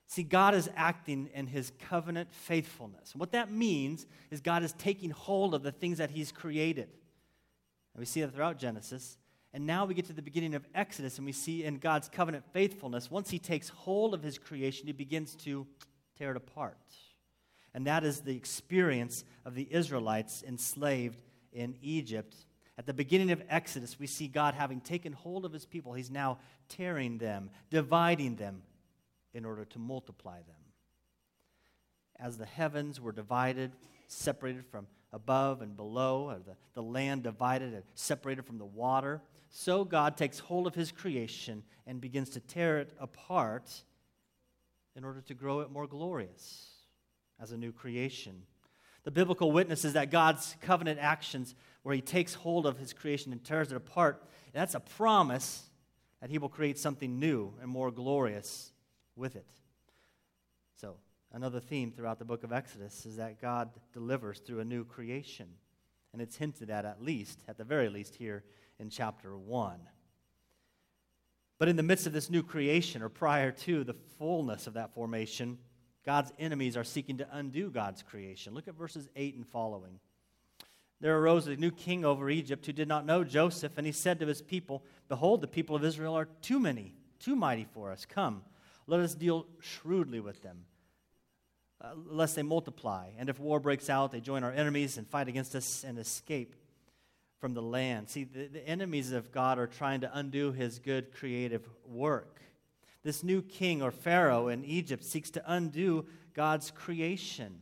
See, 0.06 0.22
God 0.22 0.54
is 0.54 0.68
acting 0.76 1.30
in 1.32 1.46
his 1.46 1.72
covenant 1.88 2.30
faithfulness. 2.30 3.12
And 3.12 3.20
what 3.20 3.32
that 3.32 3.50
means 3.50 4.06
is 4.30 4.42
God 4.42 4.62
is 4.62 4.74
taking 4.74 5.08
hold 5.08 5.54
of 5.54 5.62
the 5.62 5.72
things 5.72 5.96
that 5.96 6.10
he's 6.10 6.30
created. 6.30 6.90
And 7.94 8.00
we 8.00 8.04
see 8.04 8.20
that 8.20 8.34
throughout 8.34 8.58
Genesis. 8.58 9.16
And 9.54 9.66
now 9.66 9.86
we 9.86 9.94
get 9.94 10.04
to 10.06 10.12
the 10.12 10.20
beginning 10.20 10.54
of 10.54 10.66
Exodus 10.74 11.16
and 11.16 11.24
we 11.24 11.32
see 11.32 11.64
in 11.64 11.78
God's 11.78 12.10
covenant 12.10 12.44
faithfulness, 12.52 13.10
once 13.10 13.30
he 13.30 13.38
takes 13.38 13.70
hold 13.70 14.12
of 14.12 14.22
his 14.22 14.36
creation, 14.36 14.86
he 14.86 14.92
begins 14.92 15.34
to 15.36 15.66
tear 16.22 16.30
it 16.30 16.36
apart. 16.36 16.76
And 17.74 17.88
that 17.88 18.04
is 18.04 18.20
the 18.20 18.36
experience 18.36 19.24
of 19.44 19.56
the 19.56 19.66
Israelites 19.68 20.44
enslaved 20.46 21.20
in 21.52 21.74
Egypt. 21.82 22.36
At 22.78 22.86
the 22.86 22.94
beginning 22.94 23.32
of 23.32 23.42
Exodus, 23.48 23.98
we 23.98 24.06
see 24.06 24.28
God 24.28 24.54
having 24.54 24.80
taken 24.80 25.14
hold 25.14 25.44
of 25.44 25.52
his 25.52 25.66
people. 25.66 25.94
He's 25.94 26.12
now 26.12 26.38
tearing 26.68 27.18
them, 27.18 27.50
dividing 27.70 28.36
them 28.36 28.62
in 29.34 29.44
order 29.44 29.64
to 29.64 29.80
multiply 29.80 30.36
them. 30.36 30.62
As 32.20 32.38
the 32.38 32.46
heavens 32.46 33.00
were 33.00 33.10
divided, 33.10 33.72
separated 34.06 34.64
from 34.64 34.86
above 35.12 35.60
and 35.60 35.76
below, 35.76 36.30
or 36.30 36.38
the, 36.38 36.56
the 36.74 36.82
land 36.84 37.24
divided 37.24 37.74
and 37.74 37.82
separated 37.96 38.46
from 38.46 38.58
the 38.58 38.64
water, 38.64 39.20
so 39.50 39.84
God 39.84 40.16
takes 40.16 40.38
hold 40.38 40.68
of 40.68 40.74
his 40.76 40.92
creation 40.92 41.64
and 41.84 42.00
begins 42.00 42.30
to 42.30 42.40
tear 42.40 42.78
it 42.78 42.92
apart 43.00 43.82
in 44.96 45.04
order 45.04 45.20
to 45.22 45.34
grow 45.34 45.60
it 45.60 45.70
more 45.70 45.86
glorious 45.86 46.70
as 47.40 47.52
a 47.52 47.56
new 47.56 47.72
creation. 47.72 48.42
The 49.04 49.10
biblical 49.10 49.50
witness 49.50 49.84
is 49.84 49.94
that 49.94 50.10
God's 50.10 50.54
covenant 50.60 51.00
actions, 51.00 51.54
where 51.82 51.94
he 51.94 52.00
takes 52.00 52.34
hold 52.34 52.66
of 52.66 52.78
his 52.78 52.92
creation 52.92 53.32
and 53.32 53.42
tears 53.42 53.72
it 53.72 53.76
apart, 53.76 54.22
that's 54.52 54.74
a 54.74 54.80
promise 54.80 55.64
that 56.20 56.30
he 56.30 56.38
will 56.38 56.48
create 56.48 56.78
something 56.78 57.18
new 57.18 57.52
and 57.60 57.68
more 57.68 57.90
glorious 57.90 58.70
with 59.16 59.34
it. 59.34 59.46
So, 60.76 60.96
another 61.32 61.58
theme 61.58 61.90
throughout 61.90 62.20
the 62.20 62.24
book 62.24 62.44
of 62.44 62.52
Exodus 62.52 63.04
is 63.06 63.16
that 63.16 63.40
God 63.40 63.70
delivers 63.92 64.38
through 64.38 64.60
a 64.60 64.64
new 64.64 64.84
creation. 64.84 65.48
And 66.12 66.20
it's 66.20 66.36
hinted 66.36 66.70
at, 66.70 66.84
at 66.84 67.02
least, 67.02 67.40
at 67.48 67.56
the 67.56 67.64
very 67.64 67.88
least, 67.88 68.14
here 68.14 68.44
in 68.78 68.90
chapter 68.90 69.36
1. 69.36 69.80
But 71.62 71.68
in 71.68 71.76
the 71.76 71.84
midst 71.84 72.08
of 72.08 72.12
this 72.12 72.28
new 72.28 72.42
creation, 72.42 73.02
or 73.02 73.08
prior 73.08 73.52
to 73.52 73.84
the 73.84 73.94
fullness 74.18 74.66
of 74.66 74.74
that 74.74 74.92
formation, 74.94 75.58
God's 76.04 76.32
enemies 76.36 76.76
are 76.76 76.82
seeking 76.82 77.18
to 77.18 77.28
undo 77.30 77.70
God's 77.70 78.02
creation. 78.02 78.52
Look 78.52 78.66
at 78.66 78.74
verses 78.74 79.08
8 79.14 79.36
and 79.36 79.46
following. 79.46 80.00
There 81.00 81.16
arose 81.16 81.46
a 81.46 81.54
new 81.54 81.70
king 81.70 82.04
over 82.04 82.28
Egypt 82.28 82.66
who 82.66 82.72
did 82.72 82.88
not 82.88 83.06
know 83.06 83.22
Joseph, 83.22 83.78
and 83.78 83.86
he 83.86 83.92
said 83.92 84.18
to 84.18 84.26
his 84.26 84.42
people, 84.42 84.82
Behold, 85.08 85.40
the 85.40 85.46
people 85.46 85.76
of 85.76 85.84
Israel 85.84 86.18
are 86.18 86.26
too 86.40 86.58
many, 86.58 86.96
too 87.20 87.36
mighty 87.36 87.68
for 87.72 87.92
us. 87.92 88.06
Come, 88.06 88.42
let 88.88 88.98
us 88.98 89.14
deal 89.14 89.46
shrewdly 89.60 90.18
with 90.18 90.42
them, 90.42 90.64
uh, 91.80 91.92
lest 91.94 92.34
they 92.34 92.42
multiply. 92.42 93.10
And 93.16 93.28
if 93.28 93.38
war 93.38 93.60
breaks 93.60 93.88
out, 93.88 94.10
they 94.10 94.20
join 94.20 94.42
our 94.42 94.50
enemies 94.50 94.98
and 94.98 95.06
fight 95.06 95.28
against 95.28 95.54
us 95.54 95.84
and 95.86 95.96
escape. 95.96 96.56
From 97.42 97.54
the 97.54 97.60
land. 97.60 98.08
See, 98.08 98.22
the, 98.22 98.46
the 98.46 98.68
enemies 98.68 99.10
of 99.10 99.32
God 99.32 99.58
are 99.58 99.66
trying 99.66 100.02
to 100.02 100.16
undo 100.16 100.52
his 100.52 100.78
good 100.78 101.12
creative 101.12 101.68
work. 101.84 102.40
This 103.02 103.24
new 103.24 103.42
king 103.42 103.82
or 103.82 103.90
Pharaoh 103.90 104.46
in 104.46 104.64
Egypt 104.64 105.02
seeks 105.04 105.28
to 105.30 105.42
undo 105.44 106.06
God's 106.34 106.70
creation. 106.70 107.58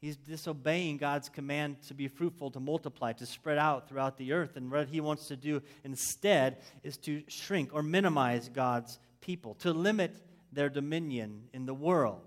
He's 0.00 0.16
disobeying 0.16 0.98
God's 0.98 1.28
command 1.28 1.82
to 1.88 1.94
be 1.94 2.06
fruitful, 2.06 2.52
to 2.52 2.60
multiply, 2.60 3.12
to 3.14 3.26
spread 3.26 3.58
out 3.58 3.88
throughout 3.88 4.18
the 4.18 4.34
earth. 4.34 4.56
And 4.56 4.70
what 4.70 4.86
he 4.86 5.00
wants 5.00 5.26
to 5.26 5.36
do 5.36 5.62
instead 5.82 6.58
is 6.84 6.96
to 6.98 7.24
shrink 7.26 7.74
or 7.74 7.82
minimize 7.82 8.48
God's 8.48 9.00
people, 9.20 9.54
to 9.54 9.72
limit 9.72 10.14
their 10.52 10.68
dominion 10.68 11.48
in 11.52 11.66
the 11.66 11.74
world. 11.74 12.22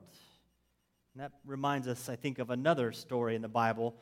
And 1.14 1.24
that 1.24 1.32
reminds 1.46 1.88
us, 1.88 2.10
I 2.10 2.18
think, 2.18 2.38
of 2.38 2.50
another 2.50 2.92
story 2.92 3.34
in 3.38 3.42
the 3.42 3.48
Bible 3.48 3.96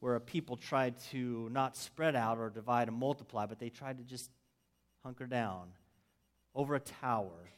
where 0.00 0.14
a 0.14 0.20
people 0.20 0.56
tried 0.56 0.98
to 1.10 1.48
not 1.50 1.76
spread 1.76 2.14
out 2.14 2.38
or 2.38 2.50
divide 2.50 2.88
and 2.88 2.96
multiply, 2.96 3.46
but 3.46 3.58
they 3.58 3.70
tried 3.70 3.98
to 3.98 4.04
just 4.04 4.30
hunker 5.02 5.26
down 5.26 5.68
over 6.54 6.74
a 6.74 6.80
tower 6.80 7.50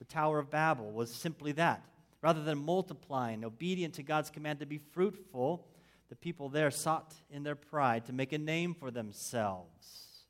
the 0.00 0.06
Tower 0.06 0.38
of 0.38 0.50
Babel 0.50 0.90
was 0.90 1.14
simply 1.14 1.52
that. 1.52 1.84
Rather 2.22 2.42
than 2.42 2.58
multiplying, 2.58 3.44
obedient 3.44 3.94
to 3.94 4.02
God's 4.02 4.30
command 4.30 4.58
to 4.60 4.66
be 4.66 4.78
fruitful, 4.78 5.66
the 6.08 6.16
people 6.16 6.48
there 6.48 6.70
sought 6.70 7.14
in 7.30 7.42
their 7.42 7.54
pride 7.54 8.06
to 8.06 8.12
make 8.12 8.32
a 8.32 8.38
name 8.38 8.74
for 8.74 8.90
themselves 8.90 10.24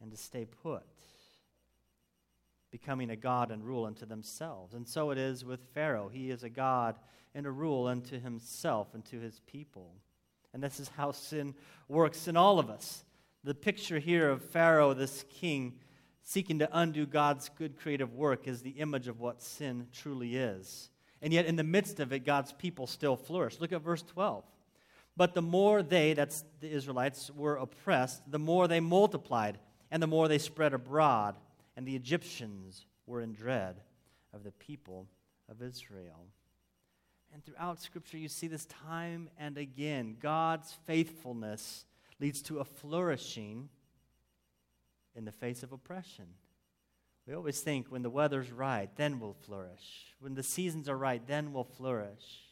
and 0.00 0.10
to 0.10 0.16
stay 0.16 0.44
put, 0.44 0.82
becoming 2.70 3.10
a 3.10 3.16
God 3.16 3.50
and 3.52 3.64
rule 3.64 3.84
unto 3.84 4.04
themselves. 4.04 4.74
And 4.74 4.86
so 4.86 5.10
it 5.10 5.18
is 5.18 5.44
with 5.44 5.60
Pharaoh. 5.74 6.08
He 6.12 6.30
is 6.30 6.42
a 6.42 6.50
God 6.50 6.96
and 7.34 7.46
a 7.46 7.50
rule 7.50 7.86
unto 7.86 8.20
himself 8.20 8.94
and 8.94 9.04
to 9.06 9.20
his 9.20 9.40
people. 9.46 9.94
And 10.52 10.62
this 10.62 10.80
is 10.80 10.88
how 10.96 11.12
sin 11.12 11.54
works 11.88 12.28
in 12.28 12.36
all 12.36 12.58
of 12.58 12.70
us. 12.70 13.04
The 13.44 13.54
picture 13.54 13.98
here 13.98 14.30
of 14.30 14.42
Pharaoh, 14.42 14.94
this 14.94 15.24
king, 15.30 15.74
seeking 16.22 16.58
to 16.58 16.68
undo 16.72 17.06
God's 17.06 17.48
good 17.48 17.76
creative 17.78 18.14
work 18.14 18.46
is 18.46 18.62
the 18.62 18.70
image 18.70 19.08
of 19.08 19.20
what 19.20 19.42
sin 19.42 19.86
truly 19.92 20.36
is. 20.36 20.90
And 21.22 21.32
yet, 21.32 21.46
in 21.46 21.56
the 21.56 21.64
midst 21.64 22.00
of 22.00 22.12
it, 22.12 22.24
God's 22.24 22.52
people 22.52 22.86
still 22.86 23.16
flourish. 23.16 23.60
Look 23.60 23.72
at 23.72 23.82
verse 23.82 24.02
12. 24.02 24.44
But 25.16 25.34
the 25.34 25.42
more 25.42 25.82
they, 25.82 26.12
that's 26.12 26.44
the 26.60 26.70
Israelites, 26.70 27.30
were 27.34 27.56
oppressed, 27.56 28.30
the 28.30 28.38
more 28.38 28.68
they 28.68 28.80
multiplied, 28.80 29.58
and 29.90 30.02
the 30.02 30.06
more 30.06 30.28
they 30.28 30.38
spread 30.38 30.74
abroad, 30.74 31.36
and 31.76 31.86
the 31.86 31.96
Egyptians 31.96 32.86
were 33.06 33.20
in 33.20 33.32
dread 33.32 33.80
of 34.32 34.44
the 34.44 34.52
people 34.52 35.08
of 35.48 35.62
Israel. 35.62 36.26
And 37.32 37.44
throughout 37.44 37.80
Scripture, 37.80 38.18
you 38.18 38.28
see 38.28 38.48
this 38.48 38.66
time 38.66 39.28
and 39.38 39.58
again. 39.58 40.16
God's 40.20 40.76
faithfulness 40.86 41.84
leads 42.20 42.42
to 42.42 42.58
a 42.58 42.64
flourishing 42.64 43.68
in 45.14 45.24
the 45.24 45.32
face 45.32 45.62
of 45.62 45.72
oppression. 45.72 46.26
We 47.26 47.34
always 47.34 47.60
think 47.60 47.88
when 47.88 48.02
the 48.02 48.10
weather's 48.10 48.50
right, 48.50 48.88
then 48.96 49.20
we'll 49.20 49.34
flourish. 49.34 50.14
When 50.20 50.34
the 50.34 50.42
seasons 50.42 50.88
are 50.88 50.96
right, 50.96 51.24
then 51.26 51.52
we'll 51.52 51.64
flourish. 51.64 52.46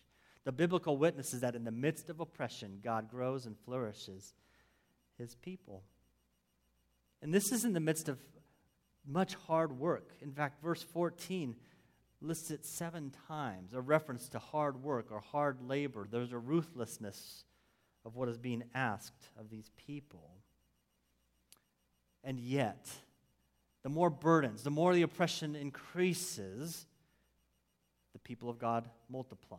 The 0.44 0.52
biblical 0.52 0.96
witness 0.98 1.32
is 1.32 1.40
that 1.40 1.56
in 1.56 1.64
the 1.64 1.70
midst 1.70 2.10
of 2.10 2.20
oppression, 2.20 2.80
God 2.84 3.10
grows 3.10 3.46
and 3.46 3.56
flourishes 3.58 4.34
his 5.18 5.34
people. 5.34 5.82
And 7.22 7.32
this 7.32 7.50
is 7.52 7.64
in 7.64 7.72
the 7.72 7.80
midst 7.80 8.08
of 8.08 8.18
much 9.06 9.34
hard 9.34 9.78
work. 9.78 10.12
In 10.20 10.32
fact, 10.32 10.62
verse 10.62 10.82
14 10.82 11.56
lists 12.20 12.50
it 12.50 12.64
seven 12.64 13.12
times 13.28 13.74
a 13.74 13.80
reference 13.80 14.28
to 14.30 14.38
hard 14.38 14.82
work 14.82 15.10
or 15.10 15.20
hard 15.20 15.60
labor. 15.60 16.06
There's 16.10 16.32
a 16.32 16.38
ruthlessness 16.38 17.44
of 18.04 18.16
what 18.16 18.28
is 18.28 18.38
being 18.38 18.64
asked 18.74 19.28
of 19.38 19.50
these 19.50 19.70
people. 19.76 20.30
And 22.24 22.40
yet, 22.40 22.88
the 23.82 23.88
more 23.88 24.10
burdens, 24.10 24.62
the 24.62 24.70
more 24.70 24.94
the 24.94 25.02
oppression 25.02 25.54
increases, 25.54 26.86
the 28.12 28.18
people 28.18 28.48
of 28.48 28.58
God 28.58 28.88
multiply, 29.08 29.58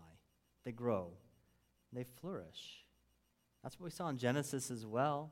they 0.65 0.71
grow, 0.71 1.11
they 1.93 2.03
flourish. 2.03 2.83
That's 3.63 3.79
what 3.79 3.85
we 3.85 3.91
saw 3.91 4.09
in 4.09 4.17
Genesis 4.17 4.71
as 4.71 4.85
well. 4.85 5.31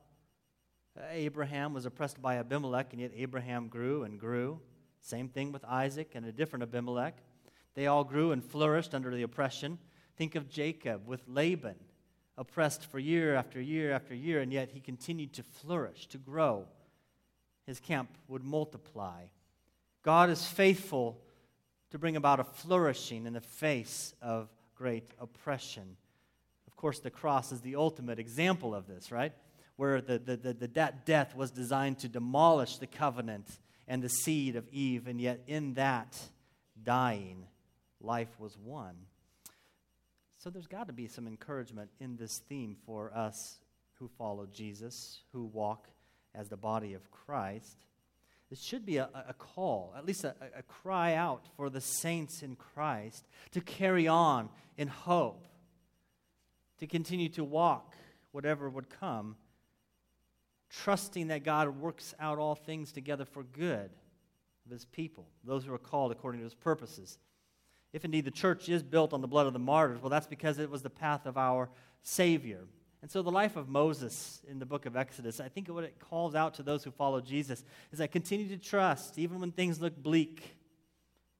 Abraham 1.10 1.74
was 1.74 1.84
oppressed 1.84 2.22
by 2.22 2.36
Abimelech, 2.36 2.92
and 2.92 3.00
yet 3.00 3.12
Abraham 3.14 3.68
grew 3.68 4.04
and 4.04 4.18
grew. 4.18 4.60
Same 5.06 5.28
thing 5.28 5.52
with 5.52 5.64
Isaac 5.64 6.16
and 6.16 6.26
a 6.26 6.32
different 6.32 6.64
Abimelech. 6.64 7.16
They 7.74 7.86
all 7.86 8.02
grew 8.02 8.32
and 8.32 8.44
flourished 8.44 8.92
under 8.92 9.14
the 9.14 9.22
oppression. 9.22 9.78
Think 10.16 10.34
of 10.34 10.50
Jacob 10.50 11.06
with 11.06 11.22
Laban, 11.28 11.76
oppressed 12.36 12.86
for 12.86 12.98
year 12.98 13.36
after 13.36 13.60
year 13.60 13.92
after 13.92 14.16
year, 14.16 14.40
and 14.40 14.52
yet 14.52 14.70
he 14.72 14.80
continued 14.80 15.32
to 15.34 15.44
flourish, 15.44 16.08
to 16.08 16.18
grow 16.18 16.66
his 17.66 17.78
camp 17.78 18.16
would 18.26 18.42
multiply. 18.42 19.22
God 20.02 20.28
is 20.28 20.44
faithful 20.44 21.20
to 21.90 21.98
bring 21.98 22.16
about 22.16 22.40
a 22.40 22.44
flourishing 22.44 23.26
in 23.26 23.32
the 23.32 23.40
face 23.40 24.12
of 24.20 24.48
great 24.74 25.10
oppression. 25.20 25.96
Of 26.66 26.74
course, 26.74 26.98
the 26.98 27.10
cross 27.10 27.52
is 27.52 27.60
the 27.60 27.76
ultimate 27.76 28.18
example 28.18 28.74
of 28.74 28.88
this, 28.88 29.12
right? 29.12 29.32
Where 29.76 30.00
the, 30.00 30.18
the, 30.18 30.36
the, 30.36 30.52
the, 30.52 30.66
that 30.68 31.06
death 31.06 31.36
was 31.36 31.52
designed 31.52 32.00
to 32.00 32.08
demolish 32.08 32.78
the 32.78 32.88
covenant 32.88 33.48
and 33.88 34.02
the 34.02 34.08
seed 34.08 34.56
of 34.56 34.68
Eve, 34.68 35.06
and 35.06 35.20
yet 35.20 35.40
in 35.46 35.74
that 35.74 36.16
dying, 36.82 37.46
life 38.00 38.38
was 38.38 38.56
won. 38.58 38.94
So 40.38 40.50
there's 40.50 40.66
got 40.66 40.86
to 40.86 40.92
be 40.92 41.08
some 41.08 41.26
encouragement 41.26 41.90
in 42.00 42.16
this 42.16 42.38
theme 42.48 42.76
for 42.86 43.12
us 43.14 43.58
who 43.98 44.08
follow 44.18 44.46
Jesus, 44.46 45.20
who 45.32 45.44
walk 45.44 45.88
as 46.34 46.48
the 46.48 46.56
body 46.56 46.94
of 46.94 47.10
Christ. 47.10 47.84
This 48.50 48.62
should 48.62 48.86
be 48.86 48.98
a, 48.98 49.08
a 49.28 49.34
call, 49.34 49.94
at 49.96 50.06
least 50.06 50.24
a, 50.24 50.34
a 50.56 50.62
cry 50.62 51.14
out 51.14 51.46
for 51.56 51.68
the 51.68 51.80
saints 51.80 52.42
in 52.42 52.54
Christ 52.54 53.26
to 53.52 53.60
carry 53.60 54.06
on 54.06 54.48
in 54.76 54.88
hope, 54.88 55.46
to 56.78 56.86
continue 56.86 57.28
to 57.30 57.42
walk 57.42 57.94
whatever 58.30 58.68
would 58.68 58.90
come, 58.90 59.36
trusting 60.70 61.28
that 61.28 61.44
God 61.44 61.80
works 61.80 62.14
out 62.18 62.38
all 62.38 62.54
things 62.54 62.92
together 62.92 63.24
for 63.24 63.42
good 63.42 63.90
of 64.64 64.70
his 64.70 64.84
people, 64.84 65.26
those 65.44 65.64
who 65.64 65.72
are 65.72 65.78
called 65.78 66.12
according 66.12 66.40
to 66.40 66.44
his 66.44 66.54
purposes. 66.54 67.18
If 67.92 68.04
indeed 68.04 68.24
the 68.24 68.30
church 68.30 68.68
is 68.68 68.82
built 68.82 69.12
on 69.12 69.20
the 69.20 69.28
blood 69.28 69.46
of 69.46 69.52
the 69.52 69.58
martyrs, 69.58 70.00
well, 70.02 70.10
that's 70.10 70.26
because 70.26 70.58
it 70.58 70.70
was 70.70 70.82
the 70.82 70.90
path 70.90 71.24
of 71.24 71.38
our 71.38 71.70
Savior. 72.02 72.64
And 73.02 73.10
so, 73.10 73.22
the 73.22 73.30
life 73.30 73.56
of 73.56 73.68
Moses 73.68 74.40
in 74.48 74.58
the 74.58 74.66
book 74.66 74.86
of 74.86 74.96
Exodus, 74.96 75.38
I 75.38 75.48
think 75.48 75.68
what 75.68 75.84
it 75.84 76.00
calls 76.00 76.34
out 76.34 76.54
to 76.54 76.62
those 76.62 76.82
who 76.82 76.90
follow 76.90 77.20
Jesus 77.20 77.62
is 77.92 77.98
that 77.98 78.10
continue 78.10 78.48
to 78.48 78.56
trust 78.56 79.18
even 79.18 79.38
when 79.40 79.52
things 79.52 79.80
look 79.80 79.96
bleak 79.96 80.56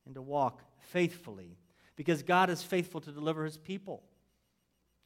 and 0.05 0.15
to 0.15 0.23
walk 0.23 0.63
faithfully 0.79 1.57
because 1.97 2.23
God 2.23 2.51
is 2.51 2.63
faithful 2.63 3.01
to 3.01 3.11
deliver 3.11 3.45
his 3.45 3.59
people. 3.59 4.03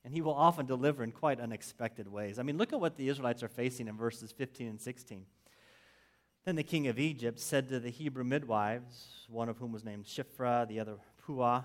And 0.04 0.14
he 0.14 0.22
will 0.22 0.34
often 0.34 0.66
deliver 0.66 1.02
in 1.02 1.12
quite 1.12 1.40
unexpected 1.40 2.08
ways. 2.08 2.38
I 2.38 2.42
mean, 2.42 2.56
look 2.56 2.72
at 2.72 2.80
what 2.80 2.96
the 2.96 3.08
Israelites 3.08 3.42
are 3.42 3.48
facing 3.48 3.88
in 3.88 3.96
verses 3.96 4.32
15 4.32 4.66
and 4.68 4.80
16. 4.80 5.26
Then 6.44 6.56
the 6.56 6.62
king 6.62 6.88
of 6.88 6.98
Egypt 6.98 7.38
said 7.38 7.68
to 7.68 7.78
the 7.78 7.90
Hebrew 7.90 8.24
midwives, 8.24 9.26
one 9.28 9.50
of 9.50 9.58
whom 9.58 9.72
was 9.72 9.84
named 9.84 10.06
Shiphrah, 10.06 10.66
the 10.66 10.80
other 10.80 10.96
Puah, 11.26 11.64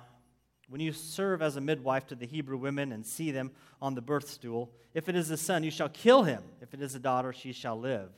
when 0.67 0.81
you 0.81 0.91
serve 0.91 1.41
as 1.41 1.55
a 1.55 1.61
midwife 1.61 2.07
to 2.07 2.15
the 2.15 2.25
Hebrew 2.25 2.57
women 2.57 2.91
and 2.91 3.05
see 3.05 3.31
them 3.31 3.51
on 3.81 3.93
the 3.93 4.01
birth 4.01 4.27
stool, 4.27 4.71
if 4.93 5.07
it 5.07 5.15
is 5.15 5.29
a 5.29 5.37
son, 5.37 5.63
you 5.63 5.71
shall 5.71 5.89
kill 5.89 6.23
him. 6.23 6.41
If 6.59 6.73
it 6.73 6.81
is 6.81 6.95
a 6.95 6.99
daughter, 6.99 7.31
she 7.31 7.53
shall 7.53 7.79
live. 7.79 8.09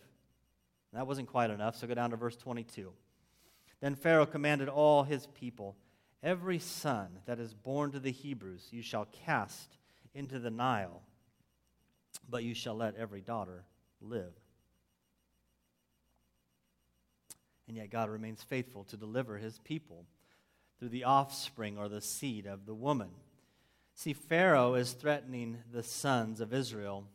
That 0.93 1.07
wasn't 1.07 1.27
quite 1.27 1.49
enough, 1.49 1.75
so 1.75 1.87
go 1.87 1.93
down 1.93 2.11
to 2.11 2.15
verse 2.15 2.37
22. 2.37 2.91
Then 3.81 3.95
Pharaoh 3.95 4.25
commanded 4.25 4.69
all 4.69 5.03
his 5.03 5.27
people 5.27 5.75
Every 6.23 6.57
son 6.57 7.19
that 7.25 7.39
is 7.39 7.53
born 7.53 7.91
to 7.91 7.99
the 7.99 8.11
Hebrews 8.11 8.69
you 8.71 8.81
shall 8.81 9.05
cast 9.05 9.77
into 10.17 10.39
the 10.39 10.49
Nile, 10.49 11.03
but 12.27 12.43
you 12.43 12.53
shall 12.53 12.75
let 12.75 12.95
every 12.95 13.21
daughter 13.21 13.63
live. 14.01 14.33
And 17.67 17.77
yet 17.77 17.91
God 17.91 18.09
remains 18.09 18.41
faithful 18.41 18.83
to 18.85 18.97
deliver 18.97 19.37
his 19.37 19.59
people 19.59 20.05
through 20.79 20.89
the 20.89 21.03
offspring 21.03 21.77
or 21.77 21.87
the 21.87 22.01
seed 22.01 22.47
of 22.47 22.65
the 22.65 22.73
woman. 22.73 23.09
See, 23.93 24.13
Pharaoh 24.13 24.75
is 24.75 24.93
threatening 24.93 25.57
the 25.71 25.83
sons 25.83 26.41
of 26.41 26.53
Israel, 26.53 27.05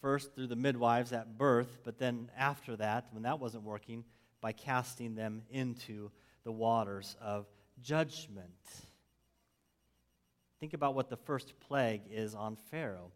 first 0.00 0.34
through 0.34 0.48
the 0.48 0.56
midwives 0.56 1.12
at 1.12 1.38
birth, 1.38 1.78
but 1.84 1.98
then 1.98 2.30
after 2.36 2.76
that, 2.76 3.06
when 3.12 3.22
that 3.22 3.40
wasn't 3.40 3.64
working, 3.64 4.04
by 4.40 4.52
casting 4.52 5.14
them 5.14 5.42
into 5.50 6.10
the 6.44 6.52
waters 6.52 7.16
of 7.22 7.46
judgment. 7.82 8.50
Think 10.62 10.74
about 10.74 10.94
what 10.94 11.10
the 11.10 11.16
first 11.16 11.58
plague 11.60 12.02
is 12.08 12.34
on 12.34 12.56
Pharaoh. 12.70 13.10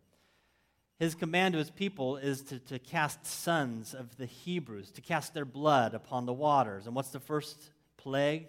His 0.99 1.15
command 1.15 1.53
to 1.53 1.59
his 1.59 1.71
people 1.71 2.17
is 2.17 2.43
to, 2.43 2.59
to 2.59 2.79
cast 2.79 3.25
sons 3.25 3.95
of 3.95 4.17
the 4.17 4.27
Hebrews, 4.27 4.91
to 4.91 5.01
cast 5.01 5.33
their 5.33 5.45
blood 5.45 5.95
upon 5.95 6.27
the 6.27 6.33
waters. 6.33 6.87
And 6.87 6.95
what's 6.97 7.11
the 7.11 7.21
first 7.21 7.71
plague? 7.97 8.49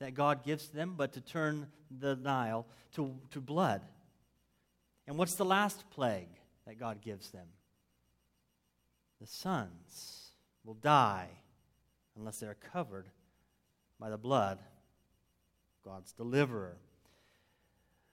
that 0.00 0.14
God 0.14 0.44
gives 0.44 0.68
them, 0.68 0.94
but 0.96 1.12
to 1.12 1.20
turn 1.20 1.66
the 1.90 2.16
Nile 2.16 2.66
to, 2.94 3.14
to 3.32 3.40
blood. 3.40 3.82
And 5.06 5.16
what's 5.18 5.34
the 5.34 5.44
last 5.44 5.84
plague 5.90 6.30
that 6.66 6.78
God 6.78 7.00
gives 7.00 7.30
them? 7.30 7.46
the 9.20 9.26
sons 9.26 10.30
will 10.64 10.74
die 10.74 11.28
unless 12.16 12.38
they 12.38 12.46
are 12.46 12.56
covered 12.72 13.06
by 13.98 14.08
the 14.08 14.16
blood 14.16 14.58
God's 15.84 16.12
deliverer. 16.12 16.78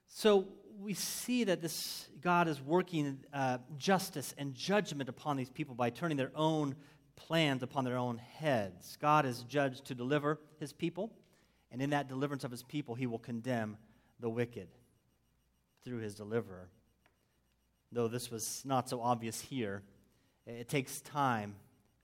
So 0.07 0.47
we 0.79 0.93
see 0.93 1.43
that 1.45 1.61
this 1.61 2.07
God 2.21 2.47
is 2.47 2.61
working 2.61 3.19
uh, 3.33 3.59
justice 3.77 4.33
and 4.37 4.53
judgment 4.53 5.09
upon 5.09 5.37
these 5.37 5.49
people 5.49 5.75
by 5.75 5.89
turning 5.89 6.17
their 6.17 6.31
own 6.35 6.75
plans 7.15 7.63
upon 7.63 7.83
their 7.83 7.97
own 7.97 8.17
heads. 8.17 8.97
God 9.01 9.25
is 9.25 9.43
judged 9.43 9.85
to 9.85 9.95
deliver 9.95 10.39
his 10.59 10.71
people, 10.71 11.11
and 11.71 11.81
in 11.81 11.89
that 11.89 12.07
deliverance 12.07 12.43
of 12.43 12.51
his 12.51 12.63
people, 12.63 12.95
he 12.95 13.07
will 13.07 13.19
condemn 13.19 13.77
the 14.19 14.29
wicked 14.29 14.67
through 15.83 15.99
his 15.99 16.15
deliverer. 16.15 16.69
Though 17.91 18.07
this 18.07 18.29
was 18.29 18.61
not 18.65 18.89
so 18.89 19.01
obvious 19.01 19.41
here, 19.41 19.83
it 20.45 20.69
takes 20.69 21.01
time. 21.01 21.55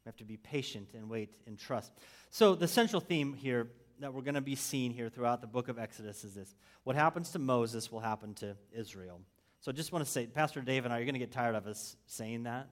We 0.04 0.10
have 0.10 0.18
to 0.18 0.26
be 0.26 0.38
patient 0.38 0.90
and 0.94 1.10
wait 1.10 1.30
and 1.48 1.58
trust. 1.58 1.92
So, 2.30 2.56
the 2.56 2.68
central 2.68 3.00
theme 3.00 3.34
here 3.34 3.68
that 4.00 4.14
we're 4.14 4.22
going 4.22 4.36
to 4.36 4.42
be 4.42 4.56
seeing 4.56 4.92
here 4.92 5.10
throughout 5.10 5.42
the 5.42 5.48
book 5.48 5.68
of 5.68 5.80
Exodus 5.80 6.24
is 6.24 6.34
this 6.34 6.56
what 6.84 6.96
happens 6.96 7.32
to 7.32 7.40
Moses 7.40 7.92
will 7.92 8.00
happen 8.00 8.34
to 8.36 8.56
Israel. 8.72 9.22
So, 9.62 9.72
I 9.72 9.74
just 9.74 9.92
want 9.94 10.04
to 10.04 10.12
say, 10.12 10.26
Pastor 10.26 10.62
Dave 10.62 10.84
and 10.84 10.94
I, 10.94 10.98
you're 10.98 11.06
going 11.06 11.14
to 11.14 11.20
get 11.20 11.32
tired 11.32 11.56
of 11.56 11.68
us 11.68 11.96
saying 12.06 12.44
that, 12.44 12.68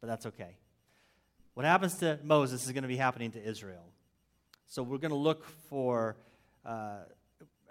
but 0.00 0.08
that's 0.08 0.26
okay. 0.26 0.56
What 1.54 1.64
happens 1.64 1.94
to 1.98 2.18
Moses 2.24 2.66
is 2.66 2.72
going 2.72 2.82
to 2.82 2.88
be 2.88 2.96
happening 2.96 3.30
to 3.32 3.42
Israel. 3.42 3.84
So, 4.66 4.82
we're 4.82 4.98
going 4.98 5.10
to 5.10 5.16
look 5.16 5.44
for. 5.68 6.16
Uh, 6.64 6.98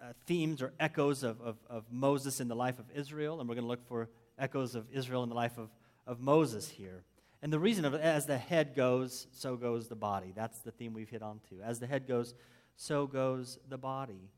uh, 0.01 0.11
themes 0.25 0.61
or 0.61 0.73
echoes 0.79 1.23
of, 1.23 1.41
of, 1.41 1.57
of, 1.69 1.85
Moses 1.89 2.39
in 2.39 2.47
the 2.47 2.55
life 2.55 2.79
of 2.79 2.85
Israel, 2.93 3.39
and 3.39 3.47
we're 3.47 3.55
going 3.55 3.63
to 3.63 3.69
look 3.69 3.87
for 3.87 4.09
echoes 4.37 4.75
of 4.75 4.85
Israel 4.93 5.23
in 5.23 5.29
the 5.29 5.35
life 5.35 5.57
of, 5.57 5.69
of 6.05 6.19
Moses 6.19 6.69
here. 6.69 7.03
And 7.45 7.53
the 7.53 7.59
reason 7.59 7.85
of 7.85 7.93
it, 7.93 8.01
as 8.01 8.25
the 8.25 8.39
head 8.39 8.73
goes, 8.75 9.27
so 9.31 9.55
goes 9.55 9.87
the 9.87 9.95
body. 9.95 10.33
That's 10.35 10.57
the 10.61 10.71
theme 10.71 10.95
we've 10.95 11.11
hit 11.11 11.21
on 11.21 11.41
to. 11.51 11.61
As 11.61 11.79
the 11.79 11.85
head 11.85 12.07
goes, 12.07 12.33
so 12.75 13.05
goes 13.05 13.59
the 13.69 13.77
body. 13.77 14.31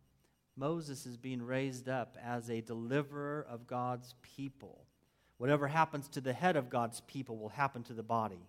Moses 0.58 1.06
is 1.06 1.16
being 1.16 1.42
raised 1.42 1.88
up 1.88 2.18
as 2.22 2.50
a 2.50 2.60
deliverer 2.60 3.48
of 3.50 3.66
God's 3.66 4.14
people. 4.36 4.84
Whatever 5.38 5.70
happens 5.70 6.10
to 6.10 6.20
the 6.20 6.34
head 6.34 6.58
of 6.58 6.70
God's 6.70 7.00
people 7.00 7.38
will 7.38 7.48
happen 7.48 7.82
to 7.84 7.94
the 7.94 8.04
body. 8.04 8.46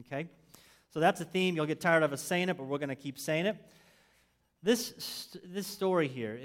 Okay? 0.00 0.26
So 0.94 0.98
that's 0.98 1.20
a 1.20 1.26
theme. 1.26 1.54
You'll 1.54 1.66
get 1.66 1.82
tired 1.82 2.02
of 2.02 2.14
us 2.14 2.22
saying 2.22 2.48
it, 2.48 2.56
but 2.56 2.64
we're 2.64 2.78
going 2.78 2.88
to 2.88 2.94
keep 2.94 3.18
saying 3.18 3.44
it. 3.44 3.58
This, 4.66 5.28
this 5.44 5.64
story 5.64 6.08
here, 6.08 6.40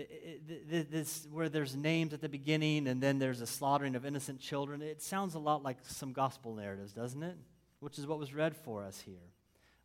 this, 0.70 1.28
where 1.32 1.50
there's 1.50 1.76
names 1.76 2.14
at 2.14 2.22
the 2.22 2.30
beginning 2.30 2.88
and 2.88 3.02
then 3.02 3.18
there's 3.18 3.42
a 3.42 3.48
slaughtering 3.48 3.96
of 3.96 4.06
innocent 4.06 4.40
children, 4.40 4.84
it 4.84 5.02
sounds 5.02 5.34
a 5.34 5.40
lot 5.40 5.64
like 5.64 5.78
some 5.88 6.14
gospel 6.14 6.54
narratives, 6.54 6.94
doesn't 6.94 7.24
it? 7.24 7.36
Which 7.80 7.98
is 7.98 8.06
what 8.06 8.20
was 8.20 8.32
read 8.32 8.56
for 8.56 8.84
us 8.84 9.02
here. 9.02 9.32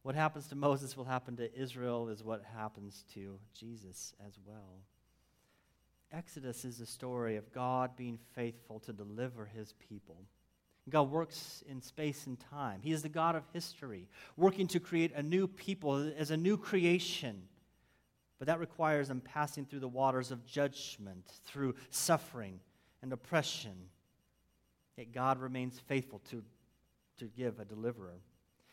What 0.02 0.16
happens 0.16 0.48
to 0.48 0.54
Moses 0.54 0.98
will 0.98 1.06
happen 1.06 1.34
to 1.38 1.58
Israel, 1.58 2.10
is 2.10 2.22
what 2.22 2.42
happens 2.54 3.06
to 3.14 3.38
Jesus 3.58 4.12
as 4.26 4.34
well. 4.44 4.82
Exodus 6.12 6.66
is 6.66 6.78
a 6.80 6.86
story 6.86 7.36
of 7.36 7.50
God 7.54 7.96
being 7.96 8.18
faithful 8.34 8.80
to 8.80 8.92
deliver 8.92 9.46
his 9.46 9.72
people. 9.88 10.18
God 10.90 11.10
works 11.10 11.64
in 11.66 11.80
space 11.80 12.26
and 12.26 12.38
time. 12.38 12.80
He 12.82 12.92
is 12.92 13.00
the 13.00 13.08
God 13.08 13.34
of 13.34 13.44
history, 13.54 14.08
working 14.36 14.66
to 14.66 14.78
create 14.78 15.14
a 15.14 15.22
new 15.22 15.48
people 15.48 16.12
as 16.18 16.30
a 16.30 16.36
new 16.36 16.58
creation 16.58 17.44
but 18.38 18.48
that 18.48 18.60
requires 18.60 19.08
them 19.08 19.20
passing 19.20 19.64
through 19.64 19.80
the 19.80 19.88
waters 19.88 20.30
of 20.30 20.44
judgment, 20.46 21.24
through 21.44 21.74
suffering 21.90 22.60
and 23.02 23.12
oppression. 23.12 23.74
Yet 24.96 25.12
God 25.12 25.38
remains 25.40 25.78
faithful 25.86 26.20
to, 26.30 26.42
to 27.18 27.26
give 27.26 27.60
a 27.60 27.64
deliverer. 27.64 28.20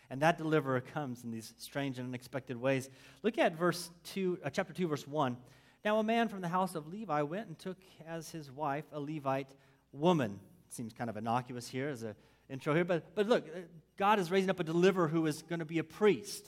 And 0.09 0.21
that 0.21 0.37
deliverer 0.37 0.81
comes 0.81 1.23
in 1.23 1.31
these 1.31 1.53
strange 1.57 1.97
and 1.97 2.07
unexpected 2.07 2.57
ways. 2.57 2.89
Look 3.23 3.37
at 3.37 3.57
verse 3.57 3.89
2, 4.13 4.39
uh, 4.43 4.49
chapter 4.49 4.73
2, 4.73 4.87
verse 4.87 5.07
1. 5.07 5.37
Now, 5.85 5.99
a 5.99 6.03
man 6.03 6.27
from 6.29 6.41
the 6.41 6.47
house 6.47 6.75
of 6.75 6.87
Levi 6.87 7.21
went 7.23 7.47
and 7.47 7.59
took 7.59 7.77
as 8.07 8.29
his 8.29 8.51
wife 8.51 8.85
a 8.91 8.99
Levite 8.99 9.53
woman. 9.91 10.39
Seems 10.69 10.93
kind 10.93 11.09
of 11.09 11.17
innocuous 11.17 11.67
here 11.67 11.89
as 11.89 12.03
an 12.03 12.15
intro 12.49 12.73
here, 12.73 12.85
but, 12.85 13.15
but 13.15 13.27
look, 13.27 13.45
uh, 13.47 13.59
God 13.97 14.19
is 14.19 14.31
raising 14.31 14.49
up 14.49 14.59
a 14.59 14.63
deliverer 14.63 15.07
who 15.07 15.25
is 15.25 15.41
going 15.41 15.59
to 15.59 15.65
be 15.65 15.79
a 15.79 15.83
priest 15.83 16.45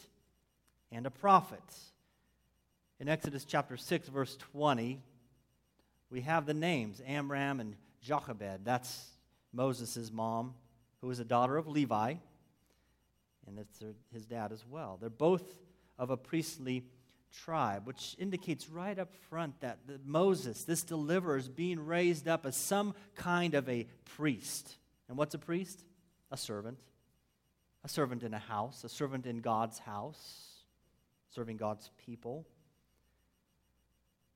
and 0.91 1.06
a 1.06 1.12
prophet. 1.12 1.63
In 2.97 3.10
Exodus 3.10 3.43
chapter 3.43 3.75
6, 3.75 4.08
verse 4.08 4.38
20, 4.53 5.01
we 6.10 6.21
have 6.21 6.45
the 6.45 6.53
names 6.53 7.01
Amram 7.05 7.60
and 7.60 7.75
Jochebed. 8.01 8.63
That's 8.63 9.10
Moses' 9.51 10.10
mom, 10.13 10.53
who 11.01 11.12
is 11.12 11.19
a 11.19 11.25
daughter 11.25 11.58
of 11.58 11.67
Levi, 11.67 12.13
and 13.47 13.58
that's 13.58 13.84
his 14.13 14.25
dad 14.25 14.53
as 14.53 14.65
well. 14.65 14.97
They're 14.99 15.10
both 15.10 15.43
of 15.99 16.10
a 16.10 16.15
priestly 16.15 16.86
tribe, 17.43 17.86
which 17.86 18.15
indicates 18.17 18.69
right 18.69 18.97
up 18.97 19.13
front 19.29 19.60
that 19.60 19.79
Moses, 20.05 20.63
this 20.63 20.84
deliverer, 20.84 21.36
is 21.36 21.49
being 21.49 21.86
raised 21.86 22.29
up 22.29 22.45
as 22.45 22.55
some 22.55 22.95
kind 23.15 23.55
of 23.55 23.67
a 23.67 23.88
priest. 24.05 24.73
And 25.10 25.17
what's 25.17 25.36
a 25.36 25.39
priest? 25.39 25.84
A 26.31 26.38
servant. 26.38 26.79
A 27.84 27.89
servant 27.89 28.23
in 28.23 28.34
a 28.34 28.39
house, 28.39 28.86
a 28.86 28.89
servant 28.89 29.25
in 29.25 29.41
God's 29.41 29.79
house, 29.79 30.63
serving 31.31 31.58
God's 31.58 31.91
people. 32.05 32.45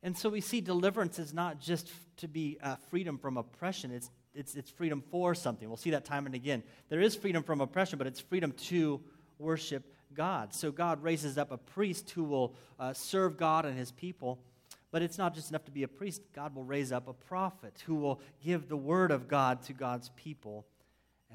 And 0.02 0.18
so 0.18 0.30
we 0.30 0.42
see 0.42 0.62
deliverance 0.62 1.20
is 1.20 1.34
not 1.34 1.60
just 1.60 1.92
to 2.18 2.28
be 2.28 2.58
uh, 2.62 2.76
freedom 2.90 3.18
from 3.18 3.38
oppression, 3.38 3.92
it's, 3.92 4.10
it's, 4.34 4.56
it's 4.56 4.70
freedom 4.70 5.04
for 5.12 5.36
something. 5.36 5.68
We'll 5.68 5.78
see 5.78 5.92
that 5.92 6.06
time 6.06 6.26
and 6.26 6.36
again. 6.36 6.64
There 6.90 7.02
is 7.02 7.16
freedom 7.16 7.44
from 7.44 7.62
oppression, 7.62 7.98
but 7.98 8.08
it's 8.08 8.20
freedom 8.20 8.54
to 8.68 9.02
worship 9.38 9.84
God. 10.14 10.54
So 10.54 10.72
God 10.72 11.04
raises 11.04 11.38
up 11.38 11.52
a 11.52 11.58
priest 11.58 12.12
who 12.12 12.24
will 12.24 12.56
uh, 12.80 12.94
serve 12.94 13.38
God 13.38 13.66
and 13.66 13.78
his 13.78 13.92
people. 13.92 14.40
But 14.92 15.02
it's 15.02 15.18
not 15.18 15.36
just 15.36 15.50
enough 15.50 15.66
to 15.66 15.72
be 15.72 15.84
a 15.84 15.88
priest. 15.88 16.22
God 16.34 16.56
will 16.56 16.64
raise 16.64 16.92
up 16.92 17.08
a 17.08 17.14
prophet 17.14 17.84
who 17.86 17.96
will 17.96 18.22
give 18.44 18.70
the 18.70 18.78
word 18.78 19.12
of 19.12 19.28
God 19.28 19.62
to 19.64 19.74
God's 19.74 20.10
people 20.16 20.66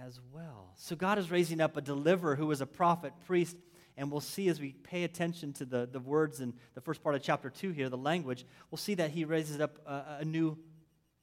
as 0.02 0.20
well. 0.32 0.72
So 0.76 0.96
God 0.96 1.18
is 1.18 1.30
raising 1.30 1.60
up 1.60 1.76
a 1.76 1.80
deliverer 1.80 2.34
who 2.34 2.50
is 2.50 2.60
a 2.60 2.66
prophet, 2.66 3.12
priest, 3.26 3.56
and 3.96 4.10
we'll 4.10 4.20
see 4.20 4.48
as 4.48 4.60
we 4.60 4.72
pay 4.72 5.04
attention 5.04 5.52
to 5.54 5.64
the, 5.64 5.88
the 5.90 6.00
words 6.00 6.40
in 6.40 6.54
the 6.74 6.80
first 6.80 7.02
part 7.02 7.14
of 7.14 7.22
chapter 7.22 7.50
2 7.50 7.70
here, 7.70 7.88
the 7.88 7.96
language, 7.96 8.44
we'll 8.70 8.78
see 8.78 8.94
that 8.94 9.10
he 9.10 9.24
raises 9.24 9.60
up 9.60 9.78
a, 9.86 10.18
a 10.20 10.24
new 10.24 10.58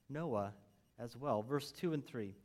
Noah 0.09 0.53
as 0.99 1.17
well. 1.17 1.41
Verse 1.41 1.71
2 1.71 1.93
and 1.93 2.05
3. 2.05 2.35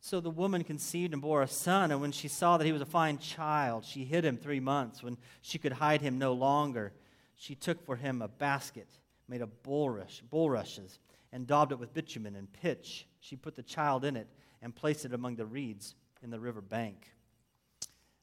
So 0.00 0.20
the 0.20 0.30
woman 0.30 0.64
conceived 0.64 1.12
and 1.12 1.20
bore 1.20 1.42
a 1.42 1.48
son, 1.48 1.90
and 1.90 2.00
when 2.00 2.12
she 2.12 2.28
saw 2.28 2.56
that 2.56 2.64
he 2.64 2.72
was 2.72 2.80
a 2.80 2.86
fine 2.86 3.18
child, 3.18 3.84
she 3.84 4.04
hid 4.04 4.24
him 4.24 4.38
three 4.38 4.60
months. 4.60 5.02
When 5.02 5.18
she 5.42 5.58
could 5.58 5.72
hide 5.72 6.00
him 6.00 6.18
no 6.18 6.32
longer, 6.32 6.92
she 7.36 7.54
took 7.54 7.84
for 7.84 7.96
him 7.96 8.22
a 8.22 8.28
basket 8.28 8.88
made 9.28 9.42
of 9.42 9.62
bulrush, 9.62 10.22
bulrushes 10.30 10.98
and 11.32 11.46
daubed 11.46 11.72
it 11.72 11.78
with 11.78 11.94
bitumen 11.94 12.36
and 12.36 12.52
pitch. 12.52 13.06
She 13.20 13.36
put 13.36 13.56
the 13.56 13.62
child 13.62 14.04
in 14.04 14.16
it 14.16 14.28
and 14.62 14.74
placed 14.74 15.04
it 15.04 15.14
among 15.14 15.36
the 15.36 15.46
reeds 15.46 15.94
in 16.22 16.30
the 16.30 16.40
river 16.40 16.60
bank. 16.60 17.12